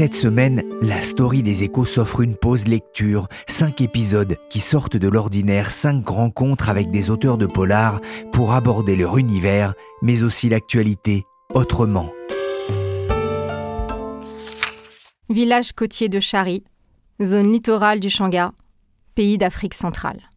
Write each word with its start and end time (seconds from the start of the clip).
Cette 0.00 0.14
semaine, 0.14 0.62
la 0.80 1.02
story 1.02 1.42
des 1.42 1.62
échos 1.62 1.84
s'offre 1.84 2.22
une 2.22 2.34
pause 2.34 2.66
lecture, 2.66 3.28
cinq 3.46 3.82
épisodes 3.82 4.38
qui 4.48 4.58
sortent 4.58 4.96
de 4.96 5.08
l'ordinaire, 5.08 5.70
cinq 5.70 6.08
rencontres 6.08 6.70
avec 6.70 6.90
des 6.90 7.10
auteurs 7.10 7.36
de 7.36 7.44
polar 7.44 8.00
pour 8.32 8.54
aborder 8.54 8.96
leur 8.96 9.18
univers, 9.18 9.74
mais 10.00 10.22
aussi 10.22 10.48
l'actualité 10.48 11.24
autrement. 11.52 12.10
Village 15.28 15.72
côtier 15.74 16.08
de 16.08 16.18
Chari, 16.18 16.64
zone 17.22 17.52
littorale 17.52 18.00
du 18.00 18.08
Shanga, 18.08 18.52
pays 19.14 19.36
d'Afrique 19.36 19.74
centrale. 19.74 20.30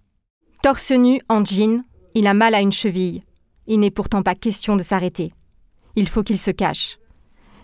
Torse 0.61 0.91
nu 0.91 1.21
en 1.29 1.45
jean, 1.45 1.83
il 2.15 2.27
a 2.27 2.33
mal 2.33 2.53
à 2.53 2.59
une 2.59 2.73
cheville. 2.73 3.21
Il 3.67 3.79
n'est 3.79 3.91
pourtant 3.91 4.23
pas 4.23 4.35
question 4.35 4.75
de 4.75 4.83
s'arrêter. 4.83 5.31
Il 5.95 6.09
faut 6.09 6.23
qu'il 6.23 6.37
se 6.37 6.51
cache. 6.51 6.97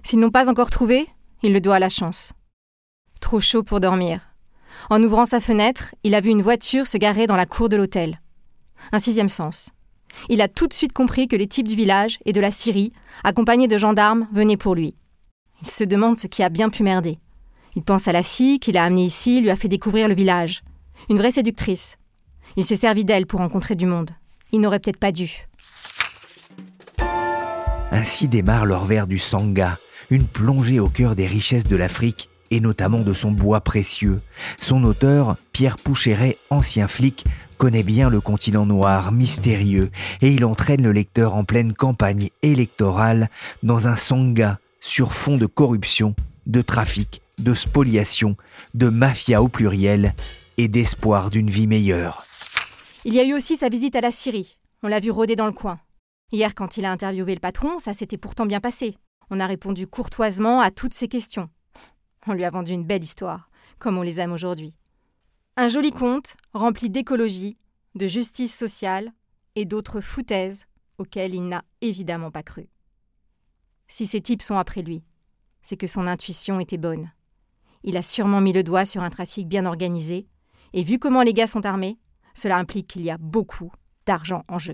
S'ils 0.01 0.19
n'ont 0.19 0.31
pas 0.31 0.49
encore 0.49 0.69
trouvé, 0.69 1.05
il 1.43 1.53
le 1.53 1.61
doit 1.61 1.75
à 1.75 1.79
la 1.79 1.89
chance. 1.89 2.33
Trop 3.21 3.39
chaud 3.39 3.63
pour 3.63 3.79
dormir. 3.79 4.21
En 4.89 5.03
ouvrant 5.03 5.25
sa 5.25 5.39
fenêtre, 5.39 5.93
il 6.03 6.15
a 6.15 6.21
vu 6.21 6.29
une 6.29 6.41
voiture 6.41 6.87
se 6.87 6.97
garer 6.97 7.27
dans 7.27 7.35
la 7.35 7.45
cour 7.45 7.69
de 7.69 7.75
l'hôtel. 7.75 8.21
Un 8.91 8.99
sixième 8.99 9.29
sens. 9.29 9.71
Il 10.29 10.41
a 10.41 10.47
tout 10.47 10.67
de 10.67 10.73
suite 10.73 10.93
compris 10.93 11.27
que 11.27 11.35
les 11.35 11.47
types 11.47 11.67
du 11.67 11.75
village 11.75 12.19
et 12.25 12.33
de 12.33 12.41
la 12.41 12.51
Syrie, 12.51 12.93
accompagnés 13.23 13.67
de 13.67 13.77
gendarmes, 13.77 14.27
venaient 14.31 14.57
pour 14.57 14.75
lui. 14.75 14.95
Il 15.61 15.67
se 15.67 15.83
demande 15.83 16.17
ce 16.17 16.27
qui 16.27 16.43
a 16.43 16.49
bien 16.49 16.69
pu 16.69 16.83
merder. 16.83 17.19
Il 17.75 17.83
pense 17.83 18.07
à 18.07 18.11
la 18.11 18.23
fille 18.23 18.59
qu'il 18.59 18.77
a 18.77 18.83
amenée 18.83 19.05
ici, 19.05 19.41
lui 19.41 19.49
a 19.49 19.55
fait 19.55 19.67
découvrir 19.67 20.07
le 20.07 20.15
village. 20.15 20.63
Une 21.09 21.17
vraie 21.17 21.31
séductrice. 21.31 21.97
Il 22.55 22.65
s'est 22.65 22.75
servi 22.75 23.05
d'elle 23.05 23.27
pour 23.27 23.39
rencontrer 23.39 23.75
du 23.75 23.85
monde. 23.85 24.11
Il 24.51 24.61
n'aurait 24.61 24.79
peut-être 24.79 24.97
pas 24.97 25.11
dû. 25.11 25.45
Ainsi 27.91 28.27
démarre 28.27 28.65
l'Orvers 28.65 29.07
du 29.07 29.17
Sangha, 29.17 29.77
une 30.09 30.25
plongée 30.25 30.79
au 30.79 30.89
cœur 30.89 31.15
des 31.15 31.27
richesses 31.27 31.65
de 31.65 31.75
l'Afrique 31.75 32.29
et 32.51 32.59
notamment 32.59 33.01
de 33.01 33.13
son 33.13 33.31
bois 33.31 33.61
précieux. 33.61 34.21
Son 34.57 34.83
auteur, 34.83 35.37
Pierre 35.51 35.77
Poucheret, 35.77 36.37
ancien 36.49 36.87
flic, 36.87 37.25
connaît 37.57 37.83
bien 37.83 38.09
le 38.09 38.21
continent 38.21 38.65
noir, 38.65 39.11
mystérieux, 39.11 39.91
et 40.21 40.31
il 40.31 40.45
entraîne 40.45 40.81
le 40.81 40.91
lecteur 40.91 41.35
en 41.35 41.43
pleine 41.43 41.73
campagne 41.73 42.29
électorale 42.41 43.29
dans 43.63 43.87
un 43.87 43.95
Sangha 43.95 44.59
sur 44.79 45.13
fond 45.13 45.37
de 45.37 45.45
corruption, 45.45 46.15
de 46.47 46.61
trafic, 46.61 47.21
de 47.37 47.53
spoliation, 47.53 48.35
de 48.73 48.89
mafia 48.89 49.43
au 49.43 49.49
pluriel 49.49 50.15
et 50.57 50.67
d'espoir 50.67 51.29
d'une 51.29 51.49
vie 51.49 51.67
meilleure. 51.67 52.25
Il 53.05 53.13
y 53.13 53.19
a 53.19 53.25
eu 53.25 53.33
aussi 53.33 53.57
sa 53.57 53.69
visite 53.69 53.95
à 53.95 54.01
la 54.01 54.11
Syrie. 54.11 54.57
On 54.83 54.87
l'a 54.87 54.99
vu 54.99 55.11
rôder 55.11 55.35
dans 55.35 55.45
le 55.45 55.51
coin. 55.51 55.79
Hier, 56.31 56.55
quand 56.55 56.77
il 56.77 56.85
a 56.85 56.91
interviewé 56.91 57.33
le 57.33 57.39
patron, 57.39 57.79
ça 57.79 57.93
s'était 57.93 58.17
pourtant 58.17 58.45
bien 58.45 58.59
passé. 58.59 58.95
On 59.29 59.39
a 59.39 59.47
répondu 59.47 59.87
courtoisement 59.87 60.61
à 60.61 60.71
toutes 60.71 60.93
ses 60.93 61.07
questions. 61.07 61.49
On 62.27 62.33
lui 62.33 62.43
a 62.43 62.49
vendu 62.49 62.71
une 62.71 62.85
belle 62.85 63.03
histoire, 63.03 63.49
comme 63.77 63.97
on 63.97 64.01
les 64.01 64.19
aime 64.19 64.31
aujourd'hui. 64.31 64.73
Un 65.55 65.69
joli 65.69 65.91
conte 65.91 66.37
rempli 66.53 66.89
d'écologie, 66.89 67.57
de 67.95 68.07
justice 68.07 68.55
sociale 68.55 69.11
et 69.55 69.65
d'autres 69.65 70.01
foutaises 70.01 70.65
auxquelles 70.97 71.33
il 71.33 71.47
n'a 71.47 71.63
évidemment 71.81 72.31
pas 72.31 72.43
cru. 72.43 72.69
Si 73.87 74.05
ces 74.05 74.21
types 74.21 74.41
sont 74.41 74.57
après 74.57 74.81
lui, 74.81 75.03
c'est 75.61 75.77
que 75.77 75.87
son 75.87 76.07
intuition 76.07 76.59
était 76.59 76.77
bonne. 76.77 77.11
Il 77.83 77.97
a 77.97 78.01
sûrement 78.01 78.41
mis 78.41 78.53
le 78.53 78.63
doigt 78.63 78.85
sur 78.85 79.01
un 79.01 79.09
trafic 79.09 79.47
bien 79.47 79.65
organisé, 79.65 80.27
et 80.73 80.83
vu 80.83 80.99
comment 80.99 81.23
les 81.23 81.33
gars 81.33 81.47
sont 81.47 81.65
armés, 81.65 81.97
cela 82.33 82.57
implique 82.57 82.87
qu'il 82.87 83.01
y 83.01 83.09
a 83.09 83.17
beaucoup 83.17 83.71
d'argent 84.05 84.43
en 84.47 84.59
jeu. 84.59 84.73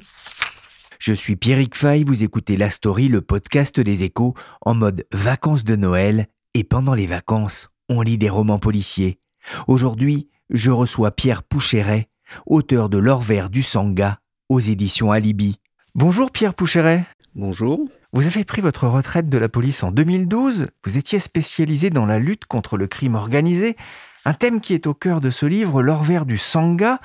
Je 0.99 1.13
suis 1.13 1.35
Pierrick 1.35 1.75
Fay, 1.75 2.03
vous 2.03 2.23
écoutez 2.23 2.57
La 2.57 2.69
Story, 2.69 3.07
le 3.07 3.21
podcast 3.21 3.79
des 3.79 4.03
échos, 4.03 4.33
en 4.61 4.75
mode 4.75 5.05
vacances 5.11 5.63
de 5.63 5.75
Noël, 5.75 6.27
et 6.53 6.63
pendant 6.63 6.93
les 6.93 7.07
vacances, 7.07 7.69
on 7.89 8.01
lit 8.01 8.17
des 8.17 8.29
romans 8.29 8.59
policiers. 8.59 9.19
Aujourd'hui, 9.67 10.29
je 10.49 10.71
reçois 10.71 11.11
Pierre 11.11 11.43
Poucheret, 11.43 12.07
auteur 12.45 12.89
de 12.89 12.97
L'Orvers 12.97 13.49
du 13.49 13.61
Sangha, 13.61 14.19
aux 14.49 14.59
éditions 14.59 15.11
Alibi. 15.11 15.59
Bonjour 15.95 16.31
Pierre 16.31 16.53
Poucheret. 16.53 17.05
Bonjour. 17.35 17.79
Vous 18.13 18.25
avez 18.25 18.45
pris 18.45 18.61
votre 18.61 18.87
retraite 18.87 19.27
de 19.27 19.37
la 19.37 19.49
police 19.49 19.83
en 19.83 19.91
2012, 19.91 20.67
vous 20.85 20.97
étiez 20.97 21.19
spécialisé 21.19 21.89
dans 21.89 22.05
la 22.05 22.19
lutte 22.19 22.45
contre 22.45 22.77
le 22.77 22.87
crime 22.87 23.15
organisé, 23.15 23.75
un 24.23 24.33
thème 24.33 24.61
qui 24.61 24.73
est 24.73 24.87
au 24.87 24.93
cœur 24.93 25.19
de 25.19 25.29
ce 25.29 25.45
livre, 25.45 25.83
L'Orvers 25.83 26.25
du 26.25 26.37
Sangha. 26.37 26.99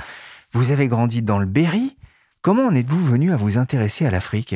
Vous 0.53 0.71
avez 0.71 0.89
grandi 0.89 1.23
dans 1.23 1.39
le 1.39 1.47
Berry. 1.47 1.97
Comment 2.43 2.69
en 2.69 2.75
êtes-vous 2.75 3.05
venu 3.05 3.33
à 3.33 3.37
vous 3.37 3.59
intéresser 3.59 4.07
à 4.07 4.11
l'Afrique? 4.11 4.55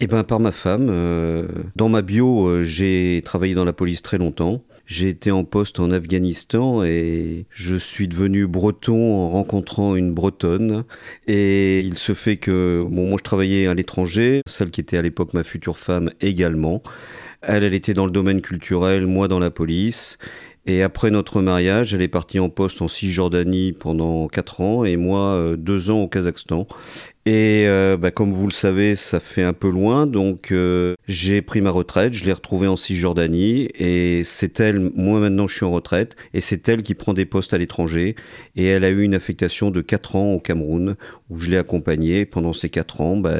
Eh 0.00 0.06
ben 0.06 0.24
par 0.24 0.40
ma 0.40 0.52
femme. 0.52 0.88
euh, 0.88 1.46
dans 1.74 1.90
ma 1.90 2.00
bio, 2.00 2.46
euh, 2.46 2.62
j'ai 2.64 3.20
travaillé 3.22 3.54
dans 3.54 3.66
la 3.66 3.74
police 3.74 4.00
très 4.00 4.16
longtemps. 4.16 4.62
J'ai 4.86 5.10
été 5.10 5.30
en 5.30 5.44
poste 5.44 5.78
en 5.78 5.90
Afghanistan 5.90 6.82
et 6.82 7.44
je 7.50 7.74
suis 7.74 8.08
devenu 8.08 8.46
breton 8.46 9.12
en 9.12 9.28
rencontrant 9.28 9.96
une 9.96 10.14
bretonne. 10.14 10.84
Et 11.26 11.80
il 11.80 11.98
se 11.98 12.14
fait 12.14 12.38
que, 12.38 12.86
bon, 12.88 13.08
moi 13.08 13.18
je 13.18 13.24
travaillais 13.24 13.66
à 13.66 13.74
l'étranger, 13.74 14.40
celle 14.46 14.70
qui 14.70 14.80
était 14.80 14.96
à 14.96 15.02
l'époque 15.02 15.34
ma 15.34 15.44
future 15.44 15.78
femme 15.78 16.10
également. 16.22 16.82
Elle, 17.42 17.64
elle 17.64 17.74
était 17.74 17.92
dans 17.92 18.06
le 18.06 18.12
domaine 18.12 18.40
culturel, 18.40 19.06
moi 19.06 19.28
dans 19.28 19.40
la 19.40 19.50
police. 19.50 20.16
Et 20.68 20.82
après 20.82 21.10
notre 21.12 21.42
mariage, 21.42 21.94
elle 21.94 22.02
est 22.02 22.08
partie 22.08 22.40
en 22.40 22.48
poste 22.48 22.82
en 22.82 22.88
Cisjordanie 22.88 23.72
pendant 23.72 24.26
4 24.26 24.60
ans 24.62 24.84
et 24.84 24.96
moi 24.96 25.34
euh, 25.34 25.56
deux 25.56 25.90
ans 25.90 26.00
au 26.00 26.08
Kazakhstan. 26.08 26.66
Et 27.28 27.64
euh, 27.66 27.96
bah, 27.96 28.12
comme 28.12 28.32
vous 28.32 28.46
le 28.46 28.52
savez, 28.52 28.94
ça 28.94 29.18
fait 29.18 29.42
un 29.42 29.52
peu 29.52 29.68
loin, 29.68 30.06
donc 30.06 30.52
euh, 30.52 30.94
j'ai 31.08 31.42
pris 31.42 31.60
ma 31.60 31.70
retraite, 31.70 32.14
je 32.14 32.24
l'ai 32.24 32.32
retrouvée 32.32 32.68
en 32.68 32.76
Cisjordanie, 32.76 33.68
et 33.74 34.22
c'est 34.24 34.60
elle, 34.60 34.92
moi 34.94 35.18
maintenant 35.18 35.48
je 35.48 35.56
suis 35.56 35.64
en 35.64 35.72
retraite, 35.72 36.14
et 36.34 36.40
c'est 36.40 36.68
elle 36.68 36.84
qui 36.84 36.94
prend 36.94 37.14
des 37.14 37.24
postes 37.24 37.52
à 37.52 37.58
l'étranger, 37.58 38.14
et 38.54 38.66
elle 38.66 38.84
a 38.84 38.90
eu 38.90 39.02
une 39.02 39.16
affectation 39.16 39.72
de 39.72 39.80
4 39.80 40.14
ans 40.14 40.34
au 40.34 40.38
Cameroun, 40.38 40.94
où 41.28 41.40
je 41.40 41.50
l'ai 41.50 41.56
accompagnée. 41.56 42.26
Pendant 42.26 42.52
ces 42.52 42.68
4 42.68 43.00
ans, 43.00 43.16
bah, 43.16 43.34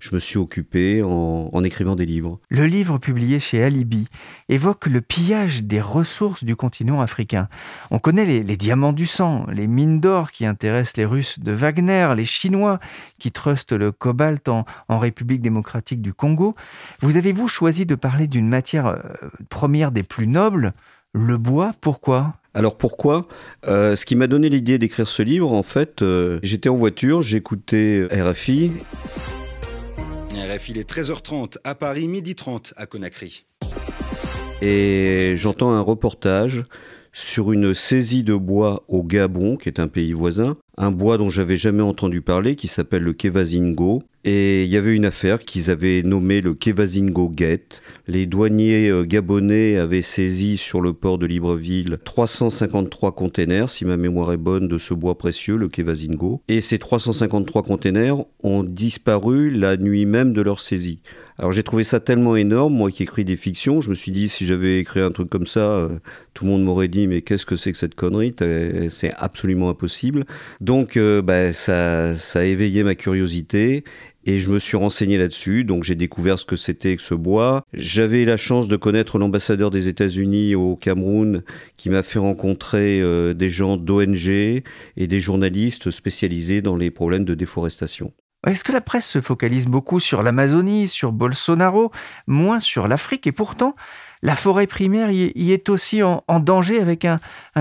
je 0.00 0.14
me 0.14 0.18
suis 0.18 0.36
occupé 0.36 1.02
en, 1.02 1.64
écrivant 1.64 1.96
des 1.96 2.04
livres. 2.04 2.40
Le 2.50 2.66
livre 2.66 2.98
publié 2.98 3.40
chez 3.40 3.62
Alibi 3.62 4.06
évoque 4.50 4.86
le 4.86 5.00
pillage 5.00 5.62
des 5.62 5.80
ressources 5.80 6.44
du 6.44 6.56
continent 6.56 7.00
africain. 7.00 7.48
On 7.90 7.98
connaît 7.98 8.26
les 8.26 8.56
diamants 8.58 8.92
du 8.92 9.06
sang, 9.06 9.46
les 9.50 9.66
mines 9.66 9.98
d'or 9.98 10.30
qui 10.30 10.44
intéressent 10.44 10.98
les 10.98 11.06
Russes 11.06 11.38
de 11.38 11.52
Wagner, 11.52 12.12
les 12.14 12.26
Chinois 12.26 12.80
qui 13.18 13.32
trustent 13.32 13.72
le 13.72 13.92
cobalt 13.92 14.48
en, 14.48 14.64
en 14.88 14.98
République 14.98 15.42
démocratique 15.42 16.02
du 16.02 16.12
Congo. 16.12 16.54
Vous 17.00 17.16
avez-vous 17.16 17.48
choisi 17.48 17.86
de 17.86 17.94
parler 17.94 18.26
d'une 18.26 18.48
matière 18.48 18.86
euh, 18.86 18.98
première 19.48 19.92
des 19.92 20.02
plus 20.02 20.26
nobles, 20.26 20.72
le 21.12 21.36
bois? 21.36 21.72
Pourquoi? 21.80 22.34
Alors 22.54 22.76
pourquoi? 22.78 23.26
Euh, 23.66 23.96
Ce 23.96 24.06
qui 24.06 24.16
m'a 24.16 24.26
donné 24.26 24.48
l'idée 24.48 24.78
d'écrire 24.78 25.08
ce 25.08 25.22
livre, 25.22 25.52
en 25.52 25.62
fait, 25.62 26.02
euh, 26.02 26.38
j'étais 26.42 26.68
en 26.68 26.76
voiture, 26.76 27.22
j'écoutais 27.22 28.06
RFI, 28.10 28.72
RFI, 30.32 30.72
il 30.72 30.78
est 30.78 30.88
13h30 30.88 31.56
à 31.64 31.74
Paris, 31.74 32.08
midi 32.08 32.34
30 32.34 32.74
à 32.76 32.86
Conakry. 32.86 33.44
et 34.62 35.34
j'entends 35.36 35.72
un 35.72 35.80
reportage 35.80 36.64
sur 37.12 37.52
une 37.52 37.74
saisie 37.74 38.24
de 38.24 38.34
bois 38.34 38.84
au 38.88 39.02
Gabon, 39.04 39.56
qui 39.56 39.68
est 39.68 39.78
un 39.78 39.88
pays 39.88 40.12
voisin, 40.12 40.56
un 40.76 40.90
bois 40.90 41.18
dont 41.18 41.30
j'avais 41.30 41.56
jamais 41.56 41.82
entendu 41.82 42.20
parler, 42.20 42.56
qui 42.56 42.68
s'appelle 42.68 43.02
le 43.02 43.12
Kevazingo. 43.12 44.02
Et 44.26 44.64
il 44.64 44.70
y 44.70 44.78
avait 44.78 44.96
une 44.96 45.04
affaire 45.04 45.38
qu'ils 45.38 45.70
avaient 45.70 46.02
nommée 46.02 46.40
le 46.40 46.54
Kevazingo 46.54 47.28
Gate. 47.28 47.82
Les 48.08 48.24
douaniers 48.24 48.88
euh, 48.88 49.04
gabonais 49.04 49.76
avaient 49.76 50.00
saisi 50.00 50.56
sur 50.56 50.80
le 50.80 50.94
port 50.94 51.18
de 51.18 51.26
Libreville 51.26 51.98
353 52.04 53.12
containers, 53.12 53.68
si 53.68 53.84
ma 53.84 53.98
mémoire 53.98 54.32
est 54.32 54.38
bonne, 54.38 54.66
de 54.66 54.78
ce 54.78 54.94
bois 54.94 55.18
précieux, 55.18 55.58
le 55.58 55.68
Kevazingo. 55.68 56.40
Et 56.48 56.62
ces 56.62 56.78
353 56.78 57.62
containers 57.62 58.24
ont 58.42 58.62
disparu 58.62 59.50
la 59.50 59.76
nuit 59.76 60.06
même 60.06 60.32
de 60.32 60.40
leur 60.40 60.58
saisie. 60.58 61.00
Alors 61.36 61.50
j'ai 61.50 61.64
trouvé 61.64 61.82
ça 61.82 61.98
tellement 61.98 62.36
énorme, 62.36 62.74
moi 62.74 62.92
qui 62.92 63.02
écris 63.02 63.24
des 63.24 63.36
fictions, 63.36 63.80
je 63.80 63.88
me 63.90 63.94
suis 63.94 64.12
dit 64.12 64.28
si 64.28 64.46
j'avais 64.46 64.78
écrit 64.78 65.00
un 65.00 65.10
truc 65.10 65.28
comme 65.28 65.48
ça, 65.48 65.60
euh, 65.60 65.88
tout 66.32 66.44
le 66.44 66.50
monde 66.50 66.62
m'aurait 66.62 66.86
dit 66.86 67.08
mais 67.08 67.22
qu'est-ce 67.22 67.44
que 67.44 67.56
c'est 67.56 67.72
que 67.72 67.78
cette 67.78 67.96
connerie? 67.96 68.32
C'est 68.88 69.12
absolument 69.16 69.68
impossible. 69.68 70.26
Donc 70.64 70.96
euh, 70.96 71.20
bah, 71.20 71.52
ça, 71.52 72.14
a 72.34 72.42
éveillé 72.42 72.84
ma 72.84 72.94
curiosité 72.94 73.84
Et 74.24 74.38
je 74.38 74.50
me 74.50 74.58
suis 74.58 74.78
renseigné 74.78 75.18
là-dessus, 75.18 75.62
donc 75.62 75.84
j'ai 75.84 75.94
découvert 75.94 76.38
ce 76.38 76.46
que 76.46 76.56
c'était 76.56 76.96
que 76.96 77.02
ce 77.02 77.12
bois. 77.14 77.64
J'avais 77.74 78.24
la 78.24 78.38
chance 78.38 78.66
de 78.66 78.76
connaître 78.76 79.18
l'ambassadeur 79.18 79.70
des 79.70 79.88
États-Unis 79.88 80.54
au 80.54 80.74
Cameroun 80.74 81.42
qui 81.76 81.90
m'a 81.90 82.02
fait 82.02 82.18
rencontrer 82.18 83.02
euh, 83.02 83.34
des 83.34 83.50
gens 83.50 83.76
d'ONG 83.76 84.26
et 84.26 84.62
des 84.96 85.20
journalistes 85.20 85.90
spécialisés 85.90 86.62
dans 86.62 86.76
les 86.76 86.90
problèmes 86.90 87.26
de 87.26 87.34
déforestation. 87.34 88.14
Est-ce 88.46 88.64
que 88.64 88.72
la 88.72 88.80
presse 88.80 89.06
se 89.06 89.20
focalise 89.20 89.66
beaucoup 89.66 90.00
sur 90.00 90.22
l'Amazonie, 90.22 90.88
sur 90.88 91.12
Bolsonaro, 91.12 91.90
moins 92.26 92.60
sur 92.60 92.88
l'Afrique 92.88 93.26
Et 93.26 93.32
pourtant, 93.32 93.74
la 94.24 94.34
forêt 94.34 94.66
primaire 94.66 95.10
y, 95.10 95.52
est 95.52 95.68
aussi 95.68 96.02
en, 96.02 96.22
danger 96.40 96.80
avec 96.80 97.04
un, 97.04 97.20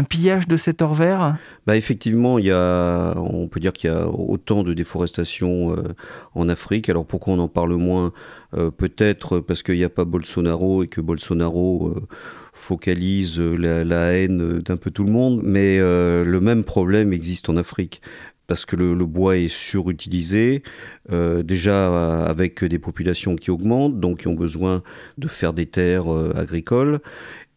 pillage 0.09 0.47
de 0.47 0.55
cet 0.55 0.81
or 0.81 0.95
vert? 0.95 1.35
Bah 1.67 1.75
Effectivement, 1.75 2.35
on 2.35 3.47
peut 3.49 3.59
dire 3.59 3.73
qu'il 3.73 3.91
y 3.91 3.93
a 3.93 4.07
autant 4.07 4.63
de 4.63 4.73
déforestation 4.73 5.75
euh, 5.75 5.93
en 6.33 6.47
Afrique. 6.47 6.87
Alors 6.87 7.05
pourquoi 7.05 7.33
on 7.33 7.39
en 7.39 7.49
parle 7.49 7.75
moins? 7.75 8.13
Euh, 8.55 8.71
Peut-être 8.71 9.39
parce 9.39 9.61
qu'il 9.61 9.75
n'y 9.75 9.83
a 9.83 9.89
pas 9.89 10.05
Bolsonaro 10.05 10.83
et 10.83 10.87
que 10.87 11.01
Bolsonaro... 11.01 11.93
Euh, 11.97 12.07
focalise 12.55 13.39
la 13.39 14.13
haine 14.13 14.59
d'un 14.59 14.77
peu 14.77 14.91
tout 14.91 15.03
le 15.03 15.11
monde, 15.11 15.41
mais 15.43 15.79
le 15.79 16.39
même 16.39 16.63
problème 16.63 17.11
existe 17.11 17.49
en 17.49 17.57
Afrique 17.57 17.99
parce 18.47 18.65
que 18.65 18.75
le, 18.75 19.05
bois 19.05 19.37
est 19.37 19.47
surutilisé, 19.47 20.63
euh, 21.11 21.43
déjà 21.43 22.25
avec 22.25 22.63
des 22.63 22.79
populations 22.79 23.35
qui 23.35 23.51
augmentent, 23.51 23.99
donc 23.99 24.21
qui 24.21 24.27
ont 24.27 24.33
besoin 24.33 24.83
de 25.17 25.27
faire 25.27 25.53
des 25.53 25.65
terres 25.65 26.13
euh, 26.13 26.33
agricoles, 26.35 26.99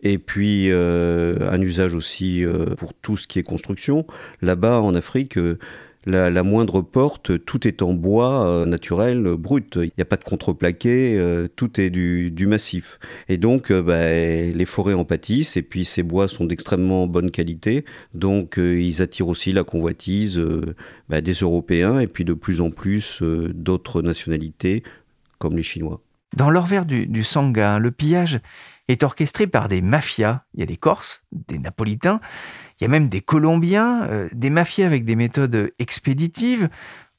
et 0.03 0.19
puis 0.19 0.71
euh, 0.71 1.50
un 1.50 1.61
usage 1.61 1.94
aussi 1.94 2.44
pour 2.77 2.94
tout 2.94 3.17
ce 3.17 3.27
qui 3.27 3.38
est 3.38 3.43
construction. 3.43 4.06
Là-bas, 4.43 4.81
en 4.81 4.94
Afrique, 4.94 5.38
la, 6.06 6.43
moindre 6.43 6.82
porte, 6.82 7.44
tout 7.44 7.67
est 7.67 7.82
en 7.82 7.93
bois 7.93 8.47
euh, 8.47 8.67
naturel, 8.67 9.26
euh, 9.26 9.37
brut. 9.37 9.76
Il 9.76 9.91
n'y 9.97 10.03
a 10.03 10.05
pas 10.05 10.17
de 10.17 10.25
contreplaqué, 10.25 11.17
euh, 11.19 11.49
tout 11.55 11.81
est 11.81 11.91
du, 11.91 12.47
massif. 12.47 12.99
Et 13.29 13.38
donc, 13.38 13.73
bah, 13.73 14.08
les 14.11 14.64
forêts 14.64 14.94
en 14.94 15.05
pâtissent, 15.05 15.56
et 15.56 15.62
puis 15.62 15.85
ces 15.85 16.03
bois 16.05 16.29
sont 16.29 16.44
d'extrêmement 16.44 17.08
bonne 17.08 17.32
qualité, 17.32 17.85
donc 18.14 18.56
ils 18.58 19.03
attirent 19.03 19.29
aussi 19.29 19.53
la 19.53 19.64
convoitise 19.64 20.41
bah, 21.08 21.20
des 21.20 21.32
Européens, 21.32 21.99
et 21.99 22.06
puis 22.06 22.25
de 22.25 22.35
plus 22.35 22.61
en 22.61 22.70
plus 22.70 23.20
d'autres 23.23 24.03
nationalités, 24.03 24.85
comme 25.38 25.56
les 25.56 25.64
Chinois. 25.64 26.00
Dans 26.37 26.50
l'orvers 26.50 26.87
du, 26.87 27.06
du 27.06 27.25
Sangha, 27.25 27.81
le 27.81 27.91
pillage 27.91 28.41
est 28.88 29.03
orchestré 29.03 29.47
par 29.47 29.69
des 29.69 29.81
mafias. 29.82 30.43
Il 30.55 30.61
y 30.61 30.62
a 30.62 30.67
des 30.67 30.76
Corses, 30.76 31.23
des 31.32 31.58
Napolitains, 31.58 32.20
il 32.81 32.84
y 32.84 32.87
a 32.87 32.88
même 32.88 33.08
des 33.08 33.20
Colombiens, 33.20 34.05
euh, 34.05 34.28
des 34.32 34.50
mafias 34.50 34.87
avec 34.87 35.05
des 35.05 35.17
méthodes 35.17 35.70
expéditives. 35.78 36.69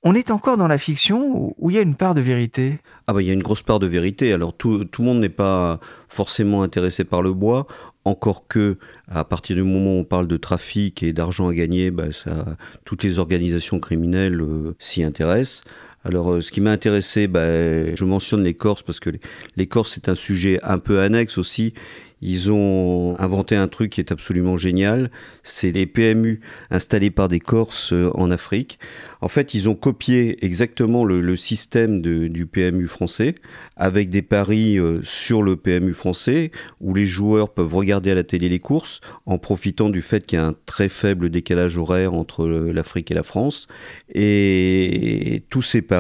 On 0.03 0.13
est 0.13 0.29
encore 0.31 0.57
dans 0.57 0.67
la 0.67 0.77
fiction 0.77 1.53
où 1.57 1.69
il 1.69 1.75
y 1.75 1.79
a 1.79 1.81
une 1.81 1.95
part 1.95 2.13
de 2.13 2.21
vérité? 2.21 2.79
Ah 3.07 3.13
bah 3.13 3.21
il 3.21 3.27
y 3.27 3.31
a 3.31 3.33
une 3.33 3.41
grosse 3.41 3.63
part 3.63 3.79
de 3.79 3.87
vérité. 3.87 4.31
Alors 4.31 4.55
tout, 4.55 4.85
tout 4.85 5.01
le 5.01 5.07
monde 5.07 5.19
n'est 5.19 5.27
pas 5.27 5.79
forcément 6.07 6.61
intéressé 6.61 7.03
par 7.03 7.21
le 7.21 7.33
bois, 7.33 7.65
encore 8.05 8.47
que 8.47 8.77
à 9.09 9.23
partir 9.23 9.55
du 9.55 9.63
moment 9.63 9.95
où 9.95 9.99
on 9.99 10.03
parle 10.03 10.27
de 10.27 10.37
trafic 10.37 11.01
et 11.01 11.13
d'argent 11.13 11.49
à 11.49 11.53
gagner, 11.53 11.91
bah 11.91 12.11
ça, 12.11 12.45
toutes 12.85 13.03
les 13.03 13.17
organisations 13.19 13.79
criminelles 13.79 14.39
euh, 14.39 14.75
s'y 14.79 15.03
intéressent. 15.03 15.63
Alors, 16.07 16.31
euh, 16.31 16.41
ce 16.41 16.53
qui 16.53 16.61
m'a 16.61 16.71
intéressé, 16.71 17.27
bah, 17.27 17.93
je 17.93 18.05
mentionne 18.05 18.41
les 18.41 18.53
Corses 18.53 18.81
parce 18.81 19.01
que 19.01 19.09
les, 19.57 19.67
Corses, 19.67 19.91
c'est 19.95 20.07
un 20.07 20.15
sujet 20.15 20.57
un 20.63 20.77
peu 20.77 21.01
annexe 21.01 21.37
aussi. 21.37 21.73
Ils 22.21 22.51
ont 22.51 23.15
inventé 23.19 23.55
un 23.55 23.67
truc 23.67 23.91
qui 23.91 24.01
est 24.01 24.11
absolument 24.11 24.57
génial, 24.57 25.11
c'est 25.43 25.71
les 25.71 25.85
PMU 25.85 26.39
installés 26.71 27.11
par 27.11 27.27
des 27.27 27.39
Corses 27.39 27.93
euh, 27.93 28.09
en 28.15 28.31
Afrique. 28.31 28.79
En 29.21 29.27
fait, 29.27 29.53
ils 29.53 29.69
ont 29.69 29.75
copié 29.75 30.43
exactement 30.45 31.03
le, 31.03 31.35
système 31.35 32.01
du 32.01 32.45
PMU 32.45 32.87
français, 32.87 33.35
avec 33.75 34.09
des 34.09 34.21
paris 34.21 34.79
euh, 34.79 35.01
sur 35.03 35.43
le 35.43 35.55
PMU 35.55 35.93
français, 35.93 36.51
où 36.81 36.93
les 36.93 37.05
joueurs 37.05 37.49
peuvent 37.49 37.75
regarder 37.75 38.11
à 38.11 38.15
la 38.15 38.23
télé 38.23 38.49
les 38.49 38.59
courses, 38.59 39.01
en 39.25 39.37
profitant 39.37 39.89
du 39.89 40.01
fait 40.01 40.25
qu'il 40.25 40.39
y 40.39 40.41
a 40.41 40.45
un 40.45 40.55
très 40.65 40.89
faible 40.89 41.29
décalage 41.29 41.77
horaire 41.77 42.13
entre 42.13 42.47
l'Afrique 42.47 43.11
et 43.11 43.15
la 43.15 43.23
France. 43.23 43.67
Et 44.13 45.43
tous 45.49 45.61
ces 45.61 45.81
paris 45.81 45.96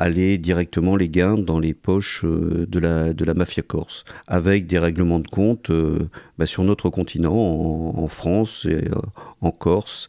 aller 0.00 0.38
directement 0.38 0.96
les 0.96 1.10
gains 1.10 1.36
dans 1.36 1.58
les 1.60 1.74
poches 1.74 2.24
euh, 2.24 2.66
de 2.66 3.24
la, 3.24 3.34
mafia 3.34 3.62
corse, 3.62 4.04
avec 4.26 4.66
des 4.66 4.78
règlements 4.78 5.20
de 5.20 5.28
compte 5.28 5.68
euh, 5.70 6.08
bah, 6.38 6.46
sur 6.46 6.64
notre 6.64 6.88
continent, 6.88 7.36
en, 7.36 8.08
France 8.08 8.66
et 8.68 8.88
euh, 8.88 8.96
en 9.42 9.50
Corse, 9.50 10.08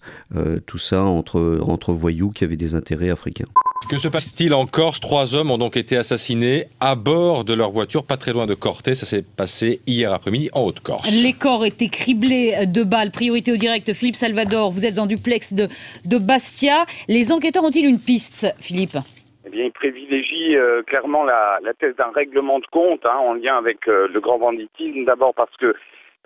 tout 0.65 0.77
ça 0.77 1.03
entre 1.03 1.93
voyous 1.93 2.29
qui 2.29 2.45
avaient 2.45 2.55
des 2.55 2.73
intérêts 2.73 3.09
africains. 3.09 3.47
Que 3.89 3.97
se 3.97 4.07
passe-t-il 4.07 4.53
en 4.53 4.65
Corse? 4.65 4.99
Trois 4.99 5.35
hommes 5.35 5.51
ont 5.51 5.57
donc 5.57 5.75
été 5.75 5.97
assassinés 5.97 6.65
à 6.79 6.95
bord 6.95 7.43
de 7.43 7.53
leur 7.53 7.71
voiture, 7.71 8.05
pas 8.05 8.15
très 8.15 8.31
loin 8.31 8.45
de 8.45 8.53
Corté. 8.53 8.95
Ça 8.95 9.05
s'est 9.05 9.23
passé 9.23 9.81
hier 9.85 10.13
après-midi 10.13 10.49
en 10.53 10.61
Haute-Corse. 10.61 11.11
Les 11.23 11.33
corps 11.33 11.65
étaient 11.65 11.89
criblés 11.89 12.65
de 12.67 12.83
balles. 12.83 13.11
Priorité 13.11 13.51
au 13.51 13.57
direct. 13.57 13.91
Philippe 13.93 14.15
Salvador, 14.15 14.71
vous 14.71 14.85
êtes 14.85 14.97
en 14.97 15.07
duplex 15.07 15.53
de, 15.53 15.67
de 16.05 16.17
Bastia. 16.17 16.85
Les 17.09 17.31
enquêteurs 17.31 17.63
ont-ils 17.63 17.85
une 17.85 17.99
piste, 17.99 18.47
Philippe? 18.59 18.97
Eh 19.45 19.49
bien, 19.49 19.65
il 19.65 19.71
privilégie 19.71 20.55
euh, 20.55 20.83
clairement 20.83 21.23
la, 21.23 21.59
thèse 21.77 21.95
d'un 21.95 22.11
règlement 22.13 22.59
de 22.59 22.67
compte 22.67 23.05
hein, 23.05 23.17
en 23.17 23.33
lien 23.33 23.57
avec 23.57 23.87
euh, 23.87 24.07
le 24.07 24.21
grand 24.21 24.37
banditisme. 24.37 25.03
D'abord 25.03 25.33
parce 25.33 25.55
que 25.57 25.75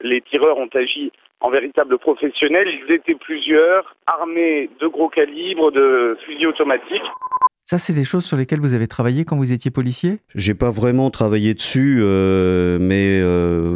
les 0.01 0.21
tireurs 0.21 0.57
ont 0.57 0.69
agi 0.73 1.11
en 1.39 1.49
véritable 1.49 1.97
professionnels. 1.97 2.67
Ils 2.67 2.93
étaient 2.93 3.15
plusieurs, 3.15 3.95
armés 4.05 4.69
de 4.79 4.87
gros 4.87 5.09
calibres, 5.09 5.71
de 5.71 6.17
fusils 6.25 6.47
automatiques. 6.47 7.09
Ça, 7.65 7.79
c'est 7.79 7.93
des 7.93 8.03
choses 8.03 8.23
sur 8.23 8.37
lesquelles 8.37 8.59
vous 8.59 8.73
avez 8.73 8.87
travaillé 8.87 9.25
quand 9.25 9.37
vous 9.37 9.51
étiez 9.51 9.71
policier? 9.71 10.19
J'ai 10.35 10.53
pas 10.53 10.69
vraiment 10.69 11.09
travaillé 11.09 11.55
dessus, 11.55 11.99
euh, 12.01 12.77
mais 12.79 13.21